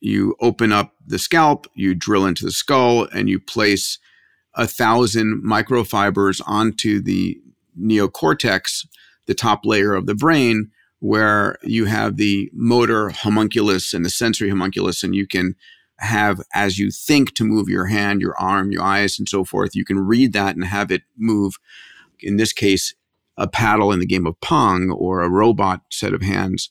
you 0.00 0.36
open 0.40 0.72
up 0.72 0.92
the 1.06 1.18
scalp, 1.18 1.66
you 1.74 1.94
drill 1.94 2.26
into 2.26 2.44
the 2.44 2.52
skull, 2.52 3.08
and 3.12 3.28
you 3.28 3.40
place 3.40 3.98
a 4.54 4.66
thousand 4.66 5.42
microfibers 5.44 6.40
onto 6.46 7.00
the 7.00 7.38
neocortex, 7.80 8.86
the 9.26 9.34
top 9.34 9.64
layer 9.64 9.94
of 9.94 10.06
the 10.06 10.14
brain, 10.14 10.70
where 11.00 11.56
you 11.62 11.84
have 11.86 12.16
the 12.16 12.50
motor 12.52 13.10
homunculus 13.10 13.92
and 13.92 14.04
the 14.04 14.10
sensory 14.10 14.48
homunculus, 14.48 15.02
and 15.02 15.14
you 15.14 15.26
can 15.26 15.54
have, 15.98 16.40
as 16.54 16.78
you 16.78 16.90
think 16.90 17.34
to 17.34 17.44
move 17.44 17.68
your 17.68 17.86
hand, 17.86 18.20
your 18.20 18.36
arm, 18.38 18.70
your 18.70 18.82
eyes, 18.82 19.18
and 19.18 19.28
so 19.28 19.44
forth, 19.44 19.74
you 19.74 19.84
can 19.84 19.98
read 19.98 20.32
that 20.32 20.54
and 20.54 20.64
have 20.64 20.90
it 20.90 21.02
move. 21.16 21.54
In 22.20 22.36
this 22.36 22.52
case, 22.52 22.94
a 23.36 23.48
paddle 23.48 23.92
in 23.92 24.00
the 24.00 24.06
game 24.06 24.26
of 24.26 24.40
Pong 24.40 24.90
or 24.90 25.22
a 25.22 25.30
robot 25.30 25.82
set 25.90 26.14
of 26.14 26.22
hands, 26.22 26.70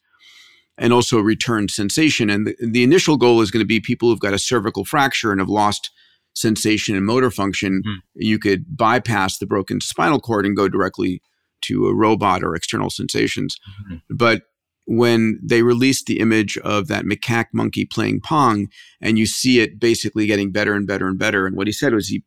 and 0.77 0.91
also 0.91 1.19
return 1.19 1.69
sensation. 1.69 2.29
And 2.29 2.47
the, 2.47 2.55
the 2.59 2.83
initial 2.83 3.17
goal 3.17 3.41
is 3.41 3.51
going 3.51 3.63
to 3.63 3.67
be 3.67 3.79
people 3.79 4.09
who've 4.09 4.19
got 4.19 4.33
a 4.33 4.39
cervical 4.39 4.83
fracture 4.83 5.31
and 5.31 5.39
have 5.39 5.49
lost 5.49 5.91
sensation 6.33 6.95
and 6.95 7.05
motor 7.05 7.31
function. 7.31 7.81
Mm. 7.85 7.95
You 8.15 8.39
could 8.39 8.75
bypass 8.75 9.37
the 9.37 9.45
broken 9.45 9.79
spinal 9.79 10.19
cord 10.19 10.45
and 10.45 10.55
go 10.55 10.67
directly 10.67 11.21
to 11.61 11.87
a 11.87 11.95
robot 11.95 12.43
or 12.43 12.55
external 12.55 12.89
sensations. 12.89 13.57
Mm-hmm. 13.85 14.15
But 14.15 14.43
when 14.85 15.39
they 15.43 15.63
released 15.63 16.05
the 16.05 16.19
image 16.19 16.57
of 16.59 16.87
that 16.87 17.05
macaque 17.05 17.47
monkey 17.53 17.85
playing 17.85 18.21
Pong, 18.21 18.67
and 19.01 19.17
you 19.17 19.25
see 19.25 19.59
it 19.59 19.79
basically 19.79 20.27
getting 20.27 20.51
better 20.51 20.73
and 20.73 20.85
better 20.87 21.07
and 21.07 21.17
better. 21.17 21.47
And 21.47 21.55
what 21.55 21.67
he 21.67 21.73
said 21.73 21.93
was 21.93 22.07
he 22.07 22.23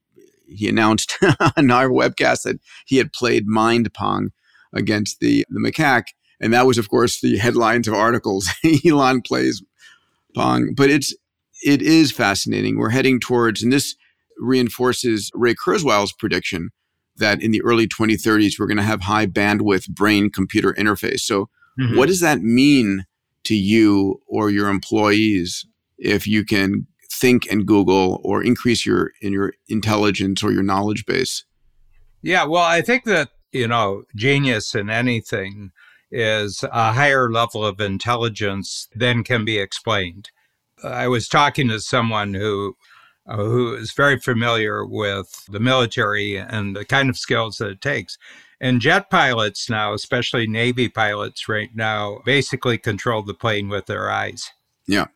he 0.49 0.69
announced 0.69 1.17
on 1.57 1.71
our 1.71 1.89
webcast 1.89 2.43
that 2.43 2.59
he 2.87 2.97
had 2.97 3.13
played 3.13 3.47
Mind 3.47 3.93
Pong 3.95 4.31
against 4.73 5.21
the 5.21 5.45
the 5.49 5.61
macaque, 5.61 6.09
and 6.41 6.53
that 6.53 6.67
was, 6.67 6.79
of 6.79 6.89
course, 6.89 7.21
the 7.21 7.39
headlines 7.39 7.89
of 7.89 7.95
articles. 7.95 8.49
Elon 8.85 9.23
plays 9.23 9.63
Pong, 10.35 10.75
but 10.77 10.91
it's 10.91 11.15
it 11.65 11.83
is 11.83 12.13
fascinating. 12.13 12.79
We're 12.79 12.91
heading 12.91 13.21
towards, 13.21 13.63
and 13.63 13.73
this 13.73 13.97
reinforces 14.39 15.31
Ray 15.35 15.55
Kurzweil's 15.55 16.13
prediction 16.13 16.71
that 17.17 17.43
in 17.43 17.51
the 17.51 17.63
early 17.63 17.89
2030s, 17.89 18.59
we're 18.59 18.67
going 18.67 18.77
to 18.77 18.83
have 18.83 19.03
high 19.03 19.27
bandwidth 19.27 19.89
brain 19.89 20.31
computer 20.31 20.75
interface. 20.79 21.21
So, 21.21 21.49
mm-hmm. 21.79 21.97
what 21.97 22.09
does 22.09 22.21
that 22.21 22.41
mean 22.41 23.05
to 23.45 23.55
you 23.55 24.21
or 24.27 24.51
your 24.51 24.69
employees 24.69 25.67
if 25.99 26.27
you 26.27 26.45
can 26.45 26.87
think 27.11 27.51
and 27.51 27.67
Google 27.67 28.21
or 28.23 28.43
increase 28.43 28.87
your 28.87 29.13
in 29.21 29.33
your 29.33 29.55
intelligence 29.69 30.43
or 30.43 30.53
your 30.53 30.63
knowledge 30.63 31.07
base? 31.07 31.45
Yeah, 32.23 32.45
well, 32.45 32.65
I 32.65 32.83
think 32.83 33.05
that 33.05 33.31
you 33.53 33.69
know 33.69 34.05
genius 34.15 34.75
in 34.75 34.91
anything 34.91 35.73
is 36.11 36.65
a 36.65 36.93
higher 36.93 37.31
level 37.31 37.65
of 37.65 37.81
intelligence 37.81 38.89
than 38.95 39.25
can 39.25 39.45
be 39.45 39.59
explained. 39.59 40.31
I 40.83 41.09
was 41.09 41.29
talking 41.29 41.69
to 41.69 41.81
someone 41.81 42.35
who 42.35 42.77
uh, 43.27 43.37
who 43.37 43.75
is 43.75 43.93
very 43.93 44.19
familiar 44.19 44.87
with 44.87 45.45
the 45.49 45.61
military 45.61 46.37
and 46.37 46.75
the 46.75 46.85
kind 46.85 47.11
of 47.11 47.19
skills 47.19 47.59
that 47.59 47.71
it 47.71 47.81
takes. 47.81 48.17
And 48.61 48.81
jet 48.81 49.09
pilots 49.11 49.71
now, 49.71 49.93
especially 49.93 50.47
Navy 50.47 50.89
pilots 50.89 51.49
right 51.49 51.71
now, 51.75 52.21
basically 52.25 52.79
control 52.79 53.23
the 53.23 53.35
plane 53.35 53.69
with 53.69 53.87
their 53.87 54.11
eyes. 54.11 54.51
Yeah. 54.87 55.07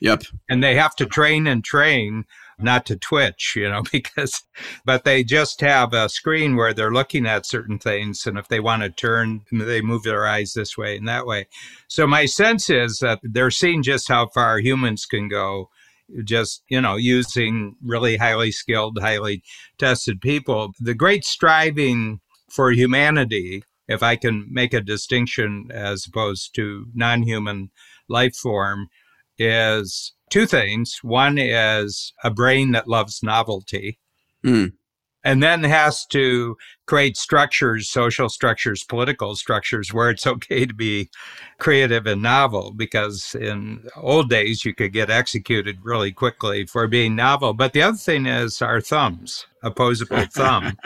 Yep. 0.00 0.24
And 0.48 0.62
they 0.62 0.74
have 0.74 0.96
to 0.96 1.06
train 1.06 1.46
and 1.46 1.64
train 1.64 2.24
not 2.58 2.86
to 2.86 2.96
twitch, 2.96 3.54
you 3.56 3.68
know, 3.68 3.82
because, 3.92 4.42
but 4.84 5.04
they 5.04 5.24
just 5.24 5.60
have 5.60 5.92
a 5.92 6.08
screen 6.08 6.56
where 6.56 6.74
they're 6.74 6.92
looking 6.92 7.26
at 7.26 7.46
certain 7.46 7.78
things. 7.78 8.26
And 8.26 8.38
if 8.38 8.48
they 8.48 8.60
want 8.60 8.82
to 8.82 8.90
turn, 8.90 9.42
they 9.52 9.80
move 9.80 10.02
their 10.02 10.26
eyes 10.26 10.52
this 10.52 10.76
way 10.76 10.96
and 10.96 11.08
that 11.08 11.26
way. 11.26 11.46
So 11.88 12.06
my 12.06 12.26
sense 12.26 12.70
is 12.70 12.98
that 12.98 13.20
they're 13.22 13.50
seeing 13.50 13.82
just 13.82 14.08
how 14.08 14.28
far 14.28 14.58
humans 14.58 15.06
can 15.06 15.28
go 15.28 15.70
just, 16.24 16.62
you 16.68 16.80
know, 16.80 16.96
using 16.96 17.76
really 17.82 18.16
highly 18.16 18.52
skilled, 18.52 18.98
highly 19.00 19.42
tested 19.78 20.20
people. 20.20 20.72
The 20.78 20.94
great 20.94 21.24
striving 21.24 22.20
for 22.54 22.70
humanity, 22.70 23.64
if 23.88 24.02
I 24.02 24.16
can 24.16 24.46
make 24.50 24.72
a 24.72 24.80
distinction 24.80 25.68
as 25.72 26.06
opposed 26.06 26.54
to 26.54 26.86
non 26.94 27.22
human 27.22 27.70
life 28.08 28.36
form, 28.36 28.88
is 29.38 30.12
two 30.30 30.46
things. 30.46 31.00
One 31.02 31.36
is 31.36 32.12
a 32.22 32.30
brain 32.30 32.72
that 32.72 32.88
loves 32.88 33.22
novelty. 33.22 33.98
Mm 34.44 34.72
and 35.24 35.42
then 35.42 35.64
has 35.64 36.04
to 36.06 36.56
create 36.86 37.16
structures, 37.16 37.88
social 37.88 38.28
structures, 38.28 38.84
political 38.84 39.34
structures 39.34 39.92
where 39.92 40.10
it's 40.10 40.26
okay 40.34 40.66
to 40.66 40.74
be 40.74 41.10
creative 41.58 42.06
and 42.06 42.22
novel 42.22 42.72
because 42.76 43.34
in 43.34 43.82
old 43.96 44.28
days 44.28 44.64
you 44.64 44.74
could 44.74 44.92
get 44.92 45.10
executed 45.10 45.78
really 45.82 46.12
quickly 46.12 46.66
for 46.66 46.86
being 46.86 47.16
novel. 47.16 47.54
But 47.54 47.72
the 47.72 47.82
other 47.82 47.96
thing 47.96 48.26
is 48.26 48.60
our 48.60 48.80
thumbs, 48.80 49.46
opposable 49.62 50.26
thumb. 50.32 50.76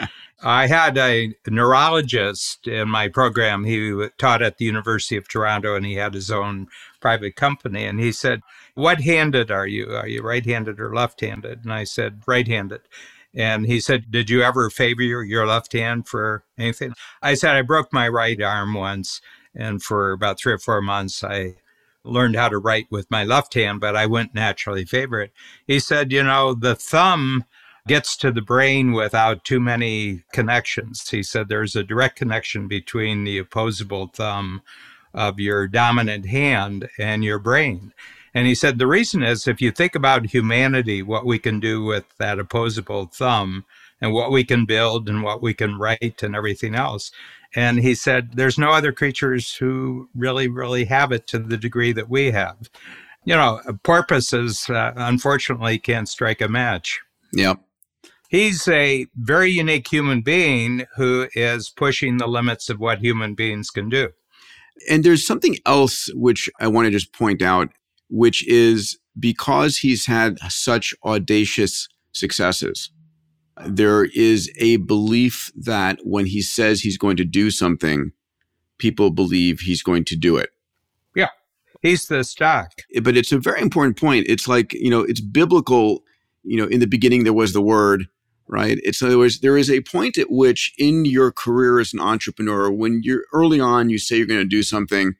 I 0.41 0.67
had 0.67 0.97
a 0.97 1.33
neurologist 1.47 2.65
in 2.65 2.89
my 2.89 3.09
program. 3.09 3.65
He 3.65 4.07
taught 4.17 4.41
at 4.41 4.57
the 4.57 4.65
University 4.65 5.17
of 5.17 5.27
Toronto 5.27 5.75
and 5.75 5.85
he 5.85 5.95
had 5.95 6.13
his 6.13 6.31
own 6.31 6.67
private 7.01 7.35
company. 7.35 7.85
And 7.85 7.99
he 7.99 8.11
said, 8.11 8.41
What 8.73 9.01
handed 9.01 9.51
are 9.51 9.67
you? 9.67 9.93
Are 9.93 10.07
you 10.07 10.21
right 10.21 10.45
handed 10.45 10.79
or 10.79 10.93
left 10.93 11.19
handed? 11.21 11.63
And 11.63 11.73
I 11.73 11.83
said, 11.83 12.21
Right 12.25 12.47
handed. 12.47 12.81
And 13.33 13.65
he 13.65 13.79
said, 13.79 14.11
Did 14.11 14.29
you 14.29 14.41
ever 14.41 14.69
favor 14.69 15.01
your, 15.01 15.23
your 15.23 15.45
left 15.45 15.73
hand 15.73 16.07
for 16.07 16.43
anything? 16.57 16.93
I 17.21 17.33
said, 17.33 17.55
I 17.55 17.61
broke 17.61 17.91
my 17.91 18.07
right 18.07 18.41
arm 18.41 18.73
once. 18.73 19.21
And 19.53 19.83
for 19.83 20.11
about 20.11 20.39
three 20.39 20.53
or 20.53 20.59
four 20.59 20.81
months, 20.81 21.23
I 21.23 21.55
learned 22.05 22.35
how 22.35 22.47
to 22.49 22.57
write 22.57 22.87
with 22.89 23.11
my 23.11 23.23
left 23.23 23.53
hand, 23.55 23.81
but 23.81 23.95
I 23.95 24.05
wouldn't 24.05 24.33
naturally 24.33 24.85
favor 24.85 25.21
it. 25.21 25.33
He 25.67 25.79
said, 25.79 26.11
you 26.13 26.23
know, 26.23 26.53
the 26.53 26.75
thumb 26.75 27.43
gets 27.89 28.15
to 28.15 28.31
the 28.31 28.41
brain 28.41 28.93
without 28.93 29.43
too 29.43 29.59
many 29.59 30.23
connections. 30.31 31.09
He 31.09 31.23
said 31.23 31.49
there's 31.49 31.75
a 31.75 31.83
direct 31.83 32.15
connection 32.15 32.67
between 32.67 33.23
the 33.23 33.39
opposable 33.39 34.07
thumb 34.07 34.61
of 35.13 35.39
your 35.39 35.67
dominant 35.67 36.27
hand 36.27 36.87
and 36.99 37.23
your 37.23 37.39
brain. 37.39 37.91
And 38.35 38.45
he 38.45 38.53
said 38.53 38.77
the 38.77 38.85
reason 38.85 39.23
is 39.23 39.47
if 39.47 39.59
you 39.59 39.71
think 39.71 39.95
about 39.95 40.27
humanity, 40.27 41.01
what 41.01 41.25
we 41.25 41.39
can 41.39 41.59
do 41.59 41.83
with 41.83 42.05
that 42.19 42.37
opposable 42.37 43.07
thumb 43.07 43.65
and 43.99 44.13
what 44.13 44.31
we 44.31 44.43
can 44.43 44.65
build 44.65 45.09
and 45.09 45.23
what 45.23 45.41
we 45.41 45.55
can 45.55 45.79
write 45.79 46.21
and 46.21 46.35
everything 46.35 46.75
else. 46.75 47.11
And 47.55 47.79
he 47.79 47.95
said 47.95 48.33
there's 48.33 48.59
no 48.59 48.69
other 48.69 48.91
creatures 48.91 49.55
who 49.55 50.09
really, 50.15 50.47
really 50.47 50.85
have 50.85 51.11
it 51.11 51.25
to 51.27 51.39
the 51.39 51.57
degree 51.57 51.91
that 51.93 52.07
we 52.07 52.29
have. 52.29 52.69
You 53.25 53.35
know, 53.35 53.61
porpoises, 53.81 54.69
uh, 54.69 54.93
unfortunately, 54.95 55.79
can't 55.79 56.07
strike 56.07 56.39
a 56.39 56.47
match. 56.47 57.01
Yep. 57.33 57.59
He's 58.29 58.67
a 58.67 59.07
very 59.15 59.49
unique 59.49 59.87
human 59.87 60.21
being 60.21 60.85
who 60.95 61.27
is 61.33 61.69
pushing 61.69 62.17
the 62.17 62.27
limits 62.27 62.69
of 62.69 62.79
what 62.79 62.99
human 62.99 63.33
beings 63.33 63.71
can 63.71 63.89
do. 63.89 64.09
And 64.87 65.03
there's 65.03 65.25
something 65.25 65.57
else 65.65 66.09
which 66.13 66.49
I 66.59 66.67
want 66.67 66.85
to 66.85 66.91
just 66.91 67.11
point 67.11 67.41
out, 67.41 67.69
which 68.07 68.47
is 68.47 68.97
because 69.19 69.77
he's 69.77 70.05
had 70.05 70.39
such 70.47 70.93
audacious 71.03 71.89
successes, 72.11 72.91
there 73.65 74.05
is 74.05 74.51
a 74.57 74.77
belief 74.77 75.51
that 75.55 75.99
when 76.03 76.27
he 76.27 76.41
says 76.41 76.81
he's 76.81 76.97
going 76.97 77.17
to 77.17 77.25
do 77.25 77.51
something, 77.51 78.11
people 78.77 79.09
believe 79.09 79.61
he's 79.61 79.83
going 79.83 80.05
to 80.05 80.15
do 80.15 80.37
it. 80.37 80.51
Yeah, 81.15 81.29
he's 81.81 82.07
the 82.07 82.23
stock. 82.23 82.71
But 83.01 83.17
it's 83.17 83.31
a 83.31 83.39
very 83.39 83.61
important 83.61 83.97
point. 83.97 84.27
It's 84.29 84.47
like, 84.47 84.73
you 84.73 84.89
know, 84.89 85.01
it's 85.01 85.19
biblical. 85.19 86.03
You 86.43 86.57
know, 86.57 86.67
in 86.67 86.79
the 86.79 86.87
beginning, 86.87 87.25
there 87.25 87.33
was 87.33 87.51
the 87.51 87.61
word, 87.61 88.05
right? 88.49 88.79
It's 88.83 89.01
in 89.01 89.07
other 89.07 89.19
words, 89.19 89.39
there 89.39 89.57
is 89.57 89.69
a 89.69 89.81
point 89.81 90.17
at 90.17 90.31
which 90.31 90.73
in 90.77 91.05
your 91.05 91.31
career 91.31 91.79
as 91.79 91.93
an 91.93 91.99
entrepreneur, 91.99 92.71
when 92.71 93.01
you're 93.03 93.23
early 93.31 93.59
on, 93.59 93.89
you 93.89 93.99
say 93.99 94.17
you're 94.17 94.25
going 94.25 94.41
to 94.41 94.45
do 94.45 94.63
something, 94.63 95.13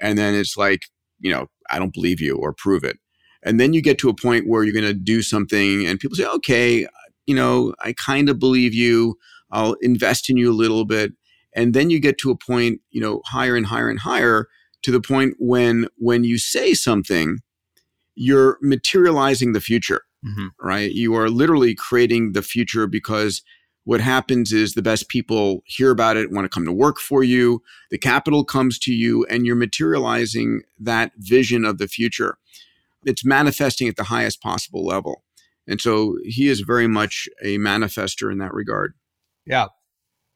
and 0.00 0.16
then 0.16 0.34
it's 0.34 0.56
like, 0.56 0.82
you 1.18 1.30
know, 1.30 1.48
I 1.70 1.78
don't 1.78 1.92
believe 1.92 2.20
you 2.20 2.36
or 2.36 2.52
prove 2.52 2.84
it. 2.84 2.98
And 3.42 3.58
then 3.58 3.72
you 3.72 3.82
get 3.82 3.98
to 3.98 4.08
a 4.08 4.14
point 4.14 4.48
where 4.48 4.62
you're 4.62 4.72
going 4.72 4.84
to 4.84 4.94
do 4.94 5.22
something, 5.22 5.84
and 5.86 5.98
people 5.98 6.16
say, 6.16 6.26
okay, 6.26 6.86
you 7.26 7.34
know, 7.34 7.74
I 7.80 7.92
kind 7.92 8.28
of 8.28 8.38
believe 8.38 8.72
you. 8.72 9.18
I'll 9.50 9.74
invest 9.80 10.30
in 10.30 10.36
you 10.36 10.50
a 10.50 10.54
little 10.54 10.84
bit. 10.84 11.12
And 11.54 11.74
then 11.74 11.90
you 11.90 11.98
get 11.98 12.18
to 12.18 12.30
a 12.30 12.36
point, 12.36 12.80
you 12.90 13.00
know, 13.00 13.22
higher 13.26 13.56
and 13.56 13.66
higher 13.66 13.90
and 13.90 13.98
higher 13.98 14.46
to 14.82 14.92
the 14.92 15.00
point 15.00 15.34
when 15.38 15.88
when 15.96 16.22
you 16.22 16.38
say 16.38 16.74
something, 16.74 17.38
you're 18.14 18.58
materializing 18.62 19.52
the 19.52 19.60
future 19.60 20.02
mm-hmm. 20.24 20.46
right? 20.60 20.90
You 20.92 21.14
are 21.14 21.30
literally 21.30 21.74
creating 21.74 22.32
the 22.32 22.42
future 22.42 22.86
because 22.86 23.42
what 23.84 24.00
happens 24.00 24.52
is 24.52 24.74
the 24.74 24.82
best 24.82 25.08
people 25.08 25.62
hear 25.64 25.90
about 25.90 26.18
it, 26.18 26.30
want 26.30 26.44
to 26.44 26.50
come 26.50 26.66
to 26.66 26.72
work 26.72 26.98
for 26.98 27.24
you, 27.24 27.62
the 27.90 27.96
capital 27.96 28.44
comes 28.44 28.78
to 28.80 28.92
you, 28.92 29.24
and 29.30 29.46
you're 29.46 29.56
materializing 29.56 30.60
that 30.78 31.12
vision 31.16 31.64
of 31.64 31.78
the 31.78 31.88
future. 31.88 32.36
It's 33.06 33.24
manifesting 33.24 33.88
at 33.88 33.96
the 33.96 34.04
highest 34.04 34.42
possible 34.42 34.84
level. 34.84 35.24
And 35.66 35.80
so 35.80 36.16
he 36.24 36.48
is 36.48 36.60
very 36.60 36.86
much 36.86 37.28
a 37.42 37.56
manifester 37.58 38.30
in 38.30 38.38
that 38.38 38.52
regard. 38.52 38.94
Yeah. 39.46 39.68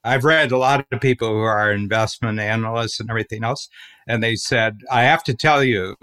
I've 0.04 0.24
read 0.24 0.50
a 0.50 0.58
lot 0.58 0.86
of 0.90 1.00
people 1.00 1.28
who 1.28 1.40
are 1.40 1.70
investment 1.72 2.40
analysts 2.40 3.00
and 3.00 3.10
everything 3.10 3.44
else, 3.44 3.68
and 4.08 4.22
they 4.22 4.34
said, 4.34 4.80
I 4.90 5.02
have 5.02 5.22
to 5.24 5.34
tell 5.34 5.62
you, 5.62 5.96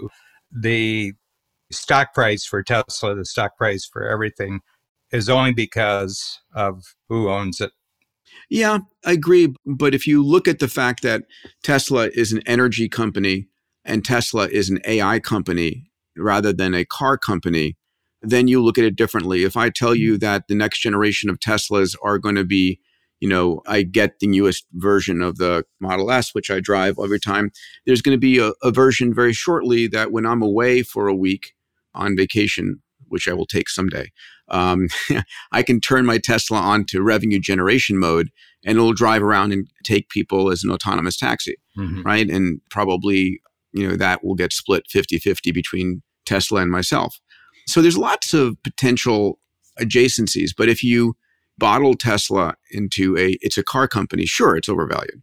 the 0.52 1.14
stock 1.70 2.14
price 2.14 2.44
for 2.44 2.62
Tesla, 2.62 3.14
the 3.14 3.24
stock 3.24 3.56
price 3.56 3.84
for 3.84 4.08
everything, 4.08 4.60
is 5.12 5.28
only 5.28 5.52
because 5.52 6.40
of 6.54 6.94
who 7.08 7.28
owns 7.28 7.60
it. 7.60 7.72
Yeah, 8.48 8.78
I 9.04 9.12
agree. 9.12 9.54
But 9.66 9.94
if 9.94 10.06
you 10.06 10.24
look 10.24 10.46
at 10.46 10.58
the 10.58 10.68
fact 10.68 11.02
that 11.02 11.24
Tesla 11.62 12.08
is 12.14 12.32
an 12.32 12.42
energy 12.46 12.88
company 12.88 13.48
and 13.84 14.04
Tesla 14.04 14.48
is 14.48 14.70
an 14.70 14.80
AI 14.86 15.18
company 15.18 15.90
rather 16.16 16.52
than 16.52 16.74
a 16.74 16.84
car 16.84 17.16
company, 17.18 17.76
then 18.22 18.48
you 18.48 18.62
look 18.62 18.78
at 18.78 18.84
it 18.84 18.96
differently. 18.96 19.44
If 19.44 19.56
I 19.56 19.70
tell 19.70 19.94
you 19.94 20.12
mm-hmm. 20.12 20.20
that 20.20 20.48
the 20.48 20.54
next 20.54 20.80
generation 20.80 21.30
of 21.30 21.40
Teslas 21.40 21.96
are 22.02 22.18
going 22.18 22.36
to 22.36 22.44
be 22.44 22.80
you 23.20 23.28
know, 23.28 23.60
I 23.66 23.82
get 23.82 24.18
the 24.18 24.26
newest 24.26 24.66
version 24.72 25.20
of 25.20 25.36
the 25.36 25.64
Model 25.78 26.10
S, 26.10 26.34
which 26.34 26.50
I 26.50 26.58
drive 26.58 26.96
every 27.02 27.20
time. 27.20 27.52
There's 27.86 28.02
going 28.02 28.16
to 28.16 28.20
be 28.20 28.38
a, 28.38 28.52
a, 28.62 28.70
version 28.70 29.14
very 29.14 29.34
shortly 29.34 29.86
that 29.88 30.10
when 30.10 30.24
I'm 30.24 30.42
away 30.42 30.82
for 30.82 31.06
a 31.06 31.14
week, 31.14 31.52
on 31.94 32.16
vacation, 32.16 32.82
which 33.08 33.28
I 33.28 33.32
will 33.32 33.46
take 33.46 33.68
someday, 33.68 34.10
um, 34.48 34.88
I 35.52 35.62
can 35.62 35.80
turn 35.80 36.06
my 36.06 36.18
Tesla 36.18 36.58
on 36.58 36.84
to 36.86 37.02
revenue 37.02 37.40
generation 37.40 37.98
mode 37.98 38.30
and 38.64 38.76
it'll 38.76 38.92
drive 38.92 39.22
around 39.22 39.52
and 39.52 39.68
take 39.84 40.08
people 40.10 40.50
as 40.50 40.62
an 40.62 40.70
autonomous 40.70 41.16
taxi, 41.16 41.56
mm-hmm. 41.78 42.02
right? 42.02 42.28
And 42.28 42.60
probably, 42.70 43.40
you 43.72 43.88
know, 43.88 43.96
that 43.96 44.24
will 44.24 44.34
get 44.34 44.52
split 44.52 44.84
50 44.88 45.18
50 45.18 45.52
between 45.52 46.02
Tesla 46.26 46.60
and 46.60 46.70
myself. 46.70 47.18
So 47.66 47.80
there's 47.80 47.96
lots 47.96 48.34
of 48.34 48.56
potential 48.62 49.38
adjacencies. 49.80 50.50
But 50.56 50.68
if 50.68 50.82
you 50.82 51.14
bottle 51.58 51.94
Tesla 51.94 52.54
into 52.70 53.16
a, 53.16 53.36
it's 53.40 53.58
a 53.58 53.62
car 53.62 53.88
company, 53.88 54.26
sure, 54.26 54.56
it's 54.56 54.68
overvalued. 54.68 55.22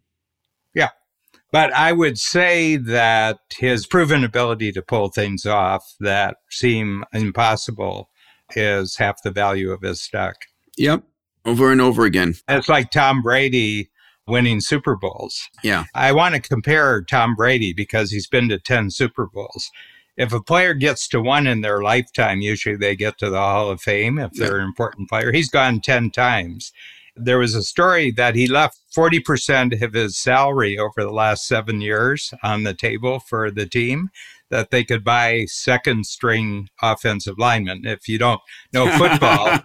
But 1.50 1.72
I 1.72 1.92
would 1.92 2.18
say 2.18 2.76
that 2.76 3.38
his 3.56 3.86
proven 3.86 4.22
ability 4.22 4.72
to 4.72 4.82
pull 4.82 5.08
things 5.08 5.46
off 5.46 5.94
that 6.00 6.36
seem 6.50 7.04
impossible 7.12 8.10
is 8.54 8.96
half 8.96 9.22
the 9.22 9.30
value 9.30 9.70
of 9.70 9.80
his 9.80 10.00
stock. 10.00 10.36
Yep. 10.76 11.04
Over 11.44 11.72
and 11.72 11.80
over 11.80 12.04
again. 12.04 12.34
It's 12.48 12.68
like 12.68 12.90
Tom 12.90 13.22
Brady 13.22 13.90
winning 14.26 14.60
Super 14.60 14.94
Bowls. 14.94 15.48
Yeah. 15.64 15.84
I 15.94 16.12
want 16.12 16.34
to 16.34 16.40
compare 16.40 17.02
Tom 17.02 17.34
Brady 17.34 17.72
because 17.72 18.10
he's 18.10 18.26
been 18.26 18.50
to 18.50 18.58
10 18.58 18.90
Super 18.90 19.26
Bowls. 19.26 19.70
If 20.18 20.32
a 20.32 20.42
player 20.42 20.74
gets 20.74 21.08
to 21.08 21.20
one 21.22 21.46
in 21.46 21.62
their 21.62 21.80
lifetime, 21.80 22.40
usually 22.40 22.76
they 22.76 22.96
get 22.96 23.16
to 23.18 23.30
the 23.30 23.38
Hall 23.38 23.70
of 23.70 23.80
Fame 23.80 24.18
if 24.18 24.32
they're 24.32 24.58
an 24.58 24.66
important 24.66 25.08
player. 25.08 25.32
He's 25.32 25.48
gone 25.48 25.80
10 25.80 26.10
times 26.10 26.72
there 27.18 27.38
was 27.38 27.54
a 27.54 27.62
story 27.62 28.10
that 28.12 28.34
he 28.34 28.46
left 28.46 28.78
40% 28.96 29.82
of 29.82 29.92
his 29.92 30.18
salary 30.18 30.78
over 30.78 31.02
the 31.04 31.12
last 31.12 31.46
seven 31.46 31.80
years 31.80 32.32
on 32.42 32.62
the 32.62 32.74
table 32.74 33.20
for 33.20 33.50
the 33.50 33.66
team 33.66 34.10
that 34.50 34.70
they 34.70 34.84
could 34.84 35.04
buy 35.04 35.44
second 35.46 36.06
string 36.06 36.68
offensive 36.82 37.38
linemen. 37.38 37.82
If 37.84 38.08
you 38.08 38.18
don't 38.18 38.40
know 38.72 38.90
football, 38.96 39.58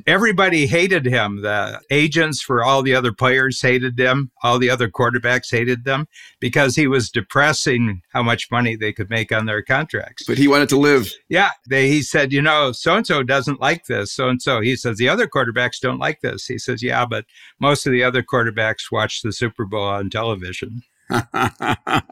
everybody 0.06 0.66
hated 0.66 1.06
him. 1.06 1.42
The 1.42 1.80
agents 1.90 2.40
for 2.40 2.64
all 2.64 2.82
the 2.82 2.94
other 2.94 3.12
players 3.12 3.60
hated 3.60 3.98
him. 3.98 4.30
All 4.42 4.58
the 4.58 4.70
other 4.70 4.88
quarterbacks 4.88 5.50
hated 5.50 5.84
them 5.84 6.06
because 6.40 6.76
he 6.76 6.86
was 6.86 7.10
depressing 7.10 8.02
how 8.12 8.22
much 8.22 8.50
money 8.50 8.76
they 8.76 8.92
could 8.92 9.10
make 9.10 9.32
on 9.32 9.46
their 9.46 9.62
contracts. 9.62 10.24
But 10.26 10.38
he 10.38 10.48
wanted 10.48 10.68
to 10.70 10.78
live. 10.78 11.10
Yeah. 11.28 11.50
They, 11.68 11.88
he 11.88 12.02
said, 12.02 12.32
you 12.32 12.42
know, 12.42 12.72
so 12.72 12.96
and 12.96 13.06
so 13.06 13.22
doesn't 13.22 13.60
like 13.60 13.84
this. 13.86 14.12
So 14.12 14.28
and 14.28 14.40
so. 14.40 14.60
He 14.60 14.76
says, 14.76 14.96
the 14.96 15.08
other 15.08 15.26
quarterbacks 15.26 15.80
don't 15.80 15.98
like 15.98 16.20
this. 16.20 16.46
He 16.46 16.58
says, 16.58 16.82
yeah, 16.82 17.04
but 17.04 17.26
most 17.60 17.86
of 17.86 17.92
the 17.92 18.02
other 18.02 18.22
quarterbacks 18.22 18.53
watch 18.90 19.22
the 19.22 19.32
Super 19.32 19.64
Bowl 19.64 19.84
on 19.84 20.10
television. 20.10 20.82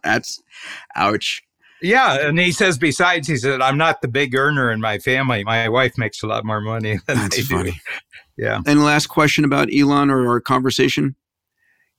That's 0.04 0.42
ouch. 0.96 1.42
Yeah, 1.80 2.28
and 2.28 2.38
he 2.38 2.52
says 2.52 2.78
besides, 2.78 3.26
he 3.26 3.36
said, 3.36 3.60
"I'm 3.60 3.76
not 3.76 4.02
the 4.02 4.08
big 4.08 4.36
earner 4.36 4.70
in 4.70 4.80
my 4.80 4.98
family. 4.98 5.42
My 5.42 5.68
wife 5.68 5.98
makes 5.98 6.22
a 6.22 6.26
lot 6.28 6.44
more 6.44 6.60
money 6.60 7.00
than 7.06 7.16
That's 7.16 7.46
funny. 7.46 7.72
do." 7.72 7.76
Yeah. 8.38 8.60
And 8.66 8.82
last 8.82 9.08
question 9.08 9.44
about 9.44 9.68
Elon 9.72 10.10
or 10.10 10.26
our 10.26 10.40
conversation? 10.40 11.14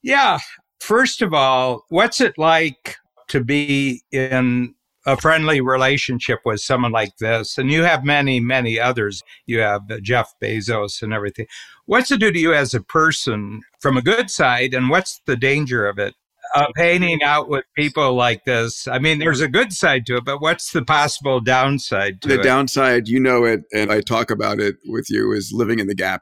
Yeah. 0.01 0.39
First 0.79 1.21
of 1.21 1.31
all, 1.31 1.85
what's 1.89 2.19
it 2.19 2.33
like 2.39 2.97
to 3.27 3.43
be 3.43 4.01
in 4.11 4.73
a 5.05 5.17
friendly 5.17 5.61
relationship 5.61 6.39
with 6.45 6.61
someone 6.61 6.91
like 6.91 7.17
this? 7.17 7.57
And 7.57 7.71
you 7.71 7.83
have 7.83 8.03
many, 8.03 8.39
many 8.39 8.79
others. 8.79 9.21
You 9.45 9.59
have 9.59 9.81
uh, 9.91 9.99
Jeff 10.01 10.33
Bezos 10.41 11.01
and 11.01 11.13
everything. 11.13 11.47
What's 11.85 12.11
it 12.11 12.19
do 12.19 12.31
to 12.31 12.39
you 12.39 12.53
as 12.53 12.73
a 12.73 12.81
person 12.81 13.61
from 13.81 13.97
a 13.97 14.01
good 14.01 14.29
side? 14.29 14.73
And 14.73 14.89
what's 14.89 15.21
the 15.25 15.35
danger 15.35 15.87
of 15.87 15.99
it 15.99 16.15
of 16.55 16.67
hanging 16.77 17.23
out 17.23 17.49
with 17.49 17.65
people 17.75 18.13
like 18.13 18.45
this? 18.45 18.87
I 18.87 18.99
mean, 18.99 19.19
there's 19.19 19.41
a 19.41 19.47
good 19.47 19.73
side 19.73 20.05
to 20.05 20.17
it, 20.17 20.25
but 20.25 20.41
what's 20.41 20.71
the 20.71 20.83
possible 20.83 21.39
downside 21.39 22.21
to 22.21 22.27
the 22.27 22.35
it? 22.35 22.37
The 22.37 22.43
downside, 22.43 23.07
you 23.07 23.19
know 23.19 23.43
it, 23.43 23.61
and 23.73 23.91
I 23.91 24.01
talk 24.01 24.31
about 24.31 24.59
it 24.59 24.75
with 24.85 25.07
you, 25.09 25.31
is 25.31 25.51
living 25.53 25.79
in 25.79 25.87
the 25.87 25.95
gap, 25.95 26.21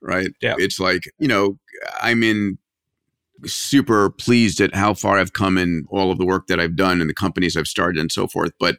right? 0.00 0.30
Yeah. 0.40 0.54
It's 0.58 0.78
like, 0.80 1.02
you 1.18 1.28
know, 1.28 1.58
I'm 2.00 2.22
in 2.22 2.58
super 3.46 4.10
pleased 4.10 4.60
at 4.60 4.74
how 4.74 4.94
far 4.94 5.18
I've 5.18 5.32
come 5.32 5.58
in 5.58 5.86
all 5.90 6.10
of 6.10 6.18
the 6.18 6.26
work 6.26 6.46
that 6.48 6.60
I've 6.60 6.76
done 6.76 7.00
and 7.00 7.08
the 7.08 7.14
companies 7.14 7.56
I've 7.56 7.66
started 7.66 8.00
and 8.00 8.10
so 8.10 8.26
forth. 8.26 8.52
But 8.58 8.78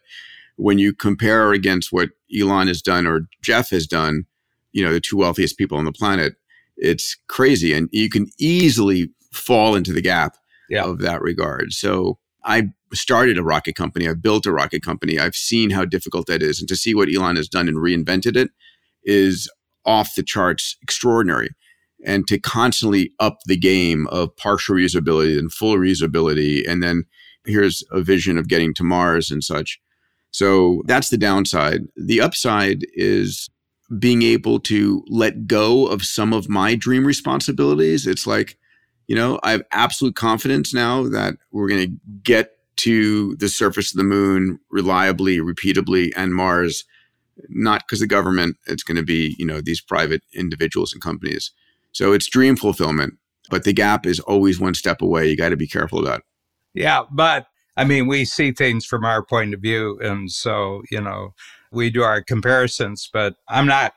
when 0.58 0.78
you 0.78 0.94
compare 0.94 1.54
against 1.54 1.92
what 1.92 2.10
Elon 2.38 2.68
has 2.68 2.82
done 2.82 3.08
or 3.08 3.28
Jeff 3.42 3.70
has 3.70 3.88
done, 3.88 4.26
you 4.72 4.84
know, 4.84 4.92
the 4.92 5.00
two 5.00 5.18
wealthiest 5.18 5.58
people 5.58 5.78
on 5.78 5.86
the 5.86 5.92
planet, 5.92 6.36
it's 6.78 7.18
crazy. 7.28 7.74
And 7.74 7.90
you 7.92 8.10
can 8.10 8.28
easily 8.38 9.10
fall 9.32 9.76
into 9.76 9.94
the 9.94 10.02
gap 10.02 10.38
yeah. 10.70 10.84
of 10.84 11.00
that 11.00 11.22
regard. 11.22 11.74
So 11.74 12.20
I 12.44 12.70
started 12.94 13.38
a 13.38 13.44
rocket 13.44 13.76
company. 13.76 14.08
I've 14.08 14.22
built 14.22 14.46
a 14.46 14.52
rocket 14.52 14.84
company. 14.84 15.20
I've 15.20 15.36
seen 15.36 15.70
how 15.70 15.86
difficult 15.86 16.28
that 16.28 16.42
is. 16.42 16.60
And 16.60 16.68
to 16.70 16.76
see 16.76 16.94
what 16.94 17.10
Elon 17.14 17.36
has 17.36 17.48
done 17.48 17.68
and 17.68 17.78
reinvented 17.78 18.36
it 18.36 18.50
is 19.04 19.50
off 19.86 20.16
the 20.16 20.24
charts 20.24 20.78
extraordinary. 20.82 21.50
And 22.06 22.28
to 22.28 22.40
constantly 22.40 23.12
up 23.20 23.40
the 23.46 23.58
game 23.58 24.08
of 24.08 24.36
partial 24.38 24.76
reusability 24.76 25.38
and 25.38 25.52
full 25.52 25.76
reusability. 25.76 26.68
And 26.68 26.82
then 26.82 27.04
here's 27.46 27.84
a 27.92 28.02
vision 28.02 28.38
of 28.38 28.48
getting 28.48 28.74
to 28.76 28.84
Mars 28.84 29.32
and 29.32 29.44
such. 29.44 29.82
So 30.32 30.82
that's 30.86 31.10
the 31.10 31.18
downside. 31.18 31.82
The 31.98 32.22
upside 32.22 32.86
is 32.94 33.50
being 33.98 34.22
able 34.22 34.60
to 34.60 35.04
let 35.08 35.48
go 35.48 35.88
of 35.88 36.04
some 36.04 36.32
of 36.32 36.48
my 36.48 36.76
dream 36.76 37.06
responsibilities. 37.06 38.06
It's 38.06 38.28
like, 38.28 38.58
you 39.08 39.16
know, 39.16 39.40
I 39.42 39.52
have 39.52 39.64
absolute 39.72 40.16
confidence 40.16 40.74
now 40.74 41.04
that 41.10 41.36
we're 41.52 41.68
going 41.68 41.88
to 41.88 41.98
get 42.24 42.52
to 42.78 43.36
the 43.38 43.50
surface 43.50 43.92
of 43.92 43.98
the 43.98 44.04
moon 44.04 44.60
reliably, 44.70 45.40
repeatably, 45.40 46.12
and 46.16 46.34
Mars, 46.34 46.86
not 47.50 47.82
because 47.82 48.00
the 48.00 48.08
government, 48.08 48.58
it's 48.68 48.84
going 48.84 48.98
to 48.98 49.04
be, 49.04 49.36
you 49.40 49.46
know, 49.46 49.60
these 49.60 49.82
private 49.82 50.22
individuals 50.34 50.94
and 50.94 51.02
companies. 51.02 51.52
So 51.92 52.14
it's 52.14 52.28
dream 52.28 52.56
fulfillment, 52.56 53.16
but 53.50 53.64
the 53.64 53.74
gap 53.74 54.06
is 54.06 54.20
always 54.22 54.60
one 54.60 54.74
step 54.74 55.02
away. 55.02 55.30
You 55.30 55.36
got 55.36 55.50
to 55.50 55.58
be 55.58 55.68
careful 55.68 56.00
about. 56.00 56.22
Yeah, 56.74 57.04
but 57.12 57.48
I 57.78 57.84
mean, 57.84 58.08
we 58.08 58.26
see 58.26 58.52
things 58.52 58.86
from 58.86 59.06
our 59.06 59.24
point 59.24 59.54
of 59.54 59.62
view. 59.62 60.00
And 60.02 60.32
so, 60.32 60.84
you 60.92 61.02
know, 61.02 61.34
we 61.72 61.90
do 61.90 62.04
our 62.04 62.22
comparisons, 62.22 63.10
but 63.12 63.36
I'm 63.48 63.68
not 63.68 63.94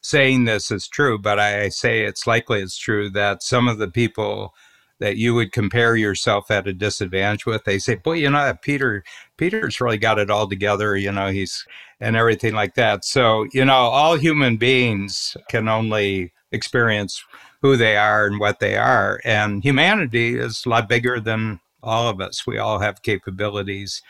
saying 0.00 0.44
this 0.44 0.70
is 0.70 0.86
true, 0.86 1.18
but 1.18 1.38
I 1.38 1.68
say 1.68 2.04
it's 2.04 2.26
likely 2.26 2.60
it's 2.60 2.78
true 2.78 3.10
that 3.10 3.42
some 3.42 3.68
of 3.68 3.78
the 3.78 3.88
people 3.88 4.54
that 4.98 5.16
you 5.16 5.34
would 5.34 5.52
compare 5.52 5.96
yourself 5.96 6.50
at 6.50 6.68
a 6.68 6.72
disadvantage 6.72 7.44
with, 7.44 7.64
they 7.64 7.78
say, 7.78 7.96
boy, 7.96 8.14
you 8.14 8.30
know, 8.30 8.38
that 8.38 8.62
Peter, 8.62 9.04
Peter's 9.36 9.80
really 9.80 9.98
got 9.98 10.18
it 10.18 10.30
all 10.30 10.48
together, 10.48 10.96
you 10.96 11.12
know, 11.12 11.28
he's, 11.28 11.66
and 12.00 12.16
everything 12.16 12.54
like 12.54 12.76
that. 12.76 13.04
So, 13.04 13.46
you 13.52 13.64
know, 13.64 13.74
all 13.74 14.16
human 14.16 14.56
beings 14.56 15.36
can 15.50 15.68
only 15.68 16.32
experience 16.52 17.22
who 17.62 17.76
they 17.76 17.96
are 17.96 18.26
and 18.26 18.38
what 18.38 18.60
they 18.60 18.76
are. 18.76 19.20
And 19.24 19.62
humanity 19.62 20.38
is 20.38 20.64
a 20.64 20.68
lot 20.68 20.88
bigger 20.88 21.20
than 21.20 21.60
all 21.82 22.08
of 22.08 22.20
us. 22.20 22.46
We 22.46 22.58
all 22.58 22.78
have 22.78 23.02
capabilities. 23.02 24.02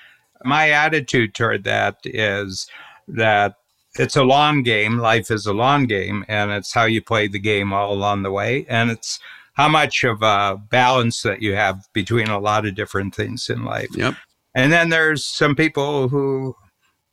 My 0.44 0.70
attitude 0.70 1.35
toward 1.35 1.64
that 1.64 1.99
is 2.05 2.66
that 3.09 3.55
it's 3.99 4.16
a 4.16 4.25
long 4.25 4.62
game. 4.62 4.99
Life 4.99 5.31
is 5.31 5.46
a 5.46 5.55
long 5.55 5.87
game, 5.87 6.25
and 6.29 6.51
it's 6.51 6.75
how 6.75 6.85
you 6.85 7.01
play 7.01 7.29
the 7.29 7.38
game 7.38 7.72
all 7.72 7.92
along 7.92 8.22
the 8.22 8.31
way. 8.31 8.66
And 8.68 8.90
it's 8.90 9.18
how 9.55 9.68
much 9.68 10.05
of 10.05 10.22
a 10.22 10.61
balance 10.70 11.22
that 11.22 11.40
you 11.40 11.55
have 11.55 11.88
between 11.94 12.29
a 12.29 12.38
lot 12.38 12.66
of 12.66 12.75
different 12.75 13.14
things 13.14 13.49
in 13.49 13.64
life. 13.64 13.88
Yep. 13.94 14.14
And 14.55 14.72
then 14.72 14.90
there's 14.90 15.25
some 15.25 15.55
people 15.55 16.09
who, 16.09 16.55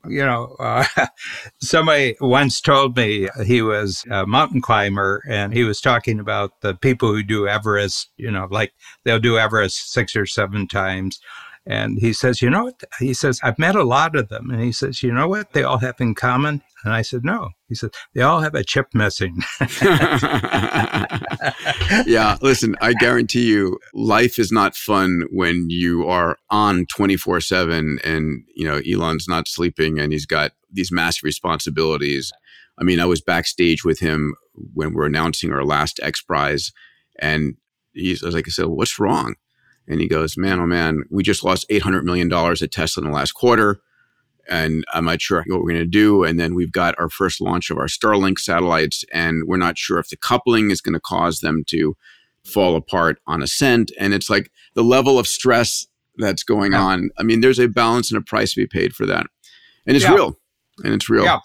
you 0.08 0.26
know, 0.26 0.56
uh, 0.60 0.86
somebody 1.62 2.16
once 2.20 2.60
told 2.62 2.98
me 2.98 3.30
he 3.46 3.62
was 3.62 4.04
a 4.10 4.26
mountain 4.26 4.62
climber 4.62 5.22
and 5.28 5.54
he 5.54 5.64
was 5.64 5.80
talking 5.80 6.20
about 6.20 6.62
the 6.62 6.76
people 6.76 7.10
who 7.10 7.24
do 7.24 7.48
Everest, 7.48 8.10
you 8.18 8.32
know, 8.32 8.48
like 8.52 8.74
they'll 9.04 9.20
do 9.20 9.38
Everest 9.38 9.92
six 9.92 10.16
or 10.16 10.26
seven 10.26 10.68
times 10.68 11.20
and 11.66 11.98
he 12.00 12.12
says, 12.12 12.42
You 12.42 12.50
know 12.50 12.66
what? 12.66 12.84
He 13.00 13.14
says, 13.14 13.40
I've 13.44 13.58
met 13.58 13.76
a 13.76 13.84
lot 13.84 14.16
of 14.16 14.30
them. 14.30 14.50
And 14.50 14.62
he 14.62 14.72
says, 14.72 15.02
You 15.02 15.14
know 15.14 15.28
what 15.28 15.54
they 15.54 15.64
all 15.64 15.78
have 15.78 16.00
in 16.00 16.14
common? 16.14 16.62
And 16.84 16.94
I 16.94 17.02
said, 17.02 17.24
No. 17.24 17.52
He 17.70 17.76
said, 17.76 17.92
They 18.14 18.22
all 18.22 18.42
have 18.42 18.54
a 18.56 18.64
chip 18.64 18.88
missing. 18.94 19.42
yeah. 22.06 22.38
Listen, 22.42 22.76
I 22.82 22.94
guarantee 23.00 23.48
you, 23.48 23.80
life 23.94 24.38
is 24.38 24.52
not 24.52 24.76
fun 24.76 25.24
when 25.32 25.70
you 25.70 26.06
are 26.08 26.38
on 26.50 26.86
24 26.94 27.40
7 27.40 28.00
and, 28.04 28.44
you 28.56 28.66
know, 28.68 28.82
Elon's 28.90 29.28
not 29.30 29.48
sleeping 29.48 30.00
and 30.00 30.12
he's 30.12 30.26
got 30.26 30.52
these 30.72 30.92
massive 30.92 31.24
responsibilities. 31.24 32.32
I 32.78 32.84
mean, 32.84 33.00
I 33.00 33.06
was 33.06 33.22
backstage 33.22 33.86
with 33.86 34.00
him 34.00 34.36
when 34.74 34.94
we're 34.94 35.06
announcing 35.06 35.54
our 35.54 35.64
last 35.64 36.00
X 36.04 36.22
Prize. 36.22 36.74
And 37.20 37.56
he's, 37.94 38.22
I 38.22 38.26
was 38.26 38.36
like, 38.36 38.50
I 38.50 38.52
said, 38.52 38.66
What's 38.66 39.00
wrong? 39.00 39.36
And 39.88 40.00
he 40.00 40.08
goes, 40.08 40.38
man, 40.38 40.60
oh 40.60 40.66
man, 40.66 41.04
we 41.10 41.24
just 41.24 41.44
lost 41.44 41.68
$800 41.70 42.04
million 42.04 42.32
at 42.32 42.72
Tesla 42.72 43.04
in 43.04 43.10
the 43.10 43.16
last 43.16 43.34
quarter. 43.34 43.82
And 44.50 44.84
I'm 44.94 45.06
not 45.06 45.22
sure 45.22 45.44
what 45.48 45.62
we're 45.62 45.72
going 45.72 45.84
to 45.84 45.86
do. 45.86 46.24
And 46.24 46.40
then 46.40 46.54
we've 46.54 46.72
got 46.72 46.96
our 47.00 47.10
first 47.10 47.42
launch 47.42 47.70
of 47.70 47.78
our 47.78 47.88
Starlink 47.88 48.40
satellites. 48.40 49.06
And 49.14 49.44
we're 49.48 49.58
not 49.58 49.78
sure 49.78 50.00
if 50.00 50.10
the 50.10 50.18
coupling 50.18 50.72
is 50.72 50.82
going 50.82 50.94
to 50.94 51.00
cause 51.00 51.40
them 51.40 51.64
to 51.68 51.96
fall 52.44 52.76
apart 52.76 53.20
on 53.26 53.42
ascent. 53.42 53.92
And 53.98 54.14
it's 54.14 54.30
like 54.30 54.52
the 54.74 54.84
level 54.84 55.18
of 55.18 55.28
stress 55.28 55.88
that's 56.18 56.44
going 56.44 56.74
yeah. 56.74 56.82
on. 56.82 57.10
I 57.18 57.24
mean, 57.24 57.42
there's 57.42 57.60
a 57.60 57.68
balance 57.68 58.12
and 58.12 58.18
a 58.18 58.24
price 58.24 58.54
to 58.54 58.62
be 58.62 58.68
paid 58.68 58.94
for 58.94 59.06
that. 59.06 59.28
And 59.86 59.96
it's 59.96 60.06
yeah. 60.06 60.14
real. 60.14 60.38
And 60.84 60.94
it's 60.94 61.10
real. 61.10 61.24
Yeah. 61.24 61.40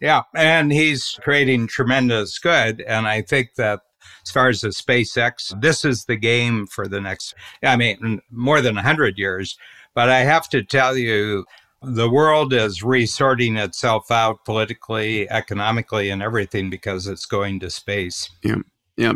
Yeah. 0.00 0.22
And 0.34 0.72
he's 0.72 1.18
creating 1.22 1.68
tremendous 1.68 2.38
good. 2.38 2.80
And 2.82 3.06
I 3.06 3.22
think 3.22 3.54
that 3.56 3.80
as 4.24 4.30
far 4.30 4.48
as 4.48 4.60
the 4.60 4.68
SpaceX, 4.68 5.58
this 5.60 5.84
is 5.84 6.04
the 6.04 6.16
game 6.16 6.66
for 6.66 6.88
the 6.88 7.00
next, 7.00 7.34
I 7.62 7.76
mean, 7.76 8.20
more 8.30 8.60
than 8.60 8.74
100 8.74 9.18
years. 9.18 9.56
But 9.94 10.08
I 10.08 10.20
have 10.20 10.48
to 10.50 10.62
tell 10.62 10.96
you, 10.96 11.44
the 11.82 12.08
world 12.08 12.52
is 12.52 12.82
resorting 12.82 13.56
itself 13.56 14.10
out 14.10 14.44
politically, 14.44 15.28
economically, 15.28 16.10
and 16.10 16.22
everything 16.22 16.70
because 16.70 17.06
it's 17.06 17.26
going 17.26 17.60
to 17.60 17.70
space. 17.70 18.30
Yeah. 18.42 18.56
Yeah. 18.96 19.14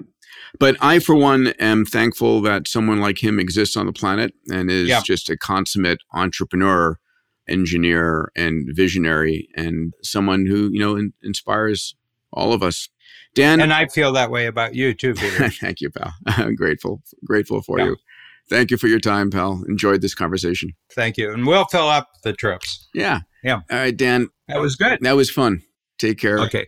But 0.59 0.77
I, 0.81 0.99
for 0.99 1.15
one, 1.15 1.49
am 1.61 1.85
thankful 1.85 2.41
that 2.43 2.69
someone 2.69 3.01
like 3.01 3.23
him 3.23 3.39
exists 3.39 3.77
on 3.77 3.87
the 3.87 3.93
planet 3.93 4.33
and 4.51 4.71
is 4.71 4.89
yeah. 4.89 5.01
just 5.05 5.29
a 5.29 5.37
consummate 5.37 6.01
entrepreneur, 6.13 6.99
engineer, 7.49 8.31
and 8.37 8.69
visionary, 8.75 9.49
and 9.57 9.93
someone 10.03 10.47
who, 10.47 10.71
you 10.73 10.79
know, 10.79 10.97
in- 10.97 11.13
inspires 11.23 11.95
all 12.33 12.53
of 12.53 12.63
us. 12.63 12.89
Dan, 13.35 13.61
and 13.61 13.73
I 13.73 13.87
feel 13.87 14.13
that 14.13 14.31
way 14.31 14.47
about 14.47 14.75
you 14.75 14.95
too, 14.95 15.15
Peter. 15.17 15.51
Thank 15.51 15.81
you, 15.81 15.91
pal. 15.91 16.13
I'm 16.27 16.55
grateful, 16.55 17.03
grateful 17.25 17.63
for 17.63 17.79
yeah. 17.79 17.87
you. 17.87 17.97
Thank 18.49 18.71
you 18.71 18.77
for 18.77 18.87
your 18.87 19.01
time, 19.01 19.31
pal. 19.31 19.65
Enjoyed 19.69 20.01
this 20.01 20.15
conversation. 20.15 20.73
Thank 20.93 21.17
you, 21.17 21.33
and 21.33 21.47
we'll 21.47 21.67
fill 21.67 21.89
up 21.89 22.09
the 22.23 22.33
trips. 22.33 22.89
Yeah, 22.95 23.21
yeah. 23.43 23.61
All 23.71 23.79
right, 23.79 23.97
Dan. 23.97 24.29
That 24.49 24.61
was 24.61 24.77
good. 24.77 25.01
That 25.03 25.17
was 25.17 25.31
fun. 25.31 25.63
Take 25.99 26.19
care. 26.19 26.39
Okay. 26.41 26.67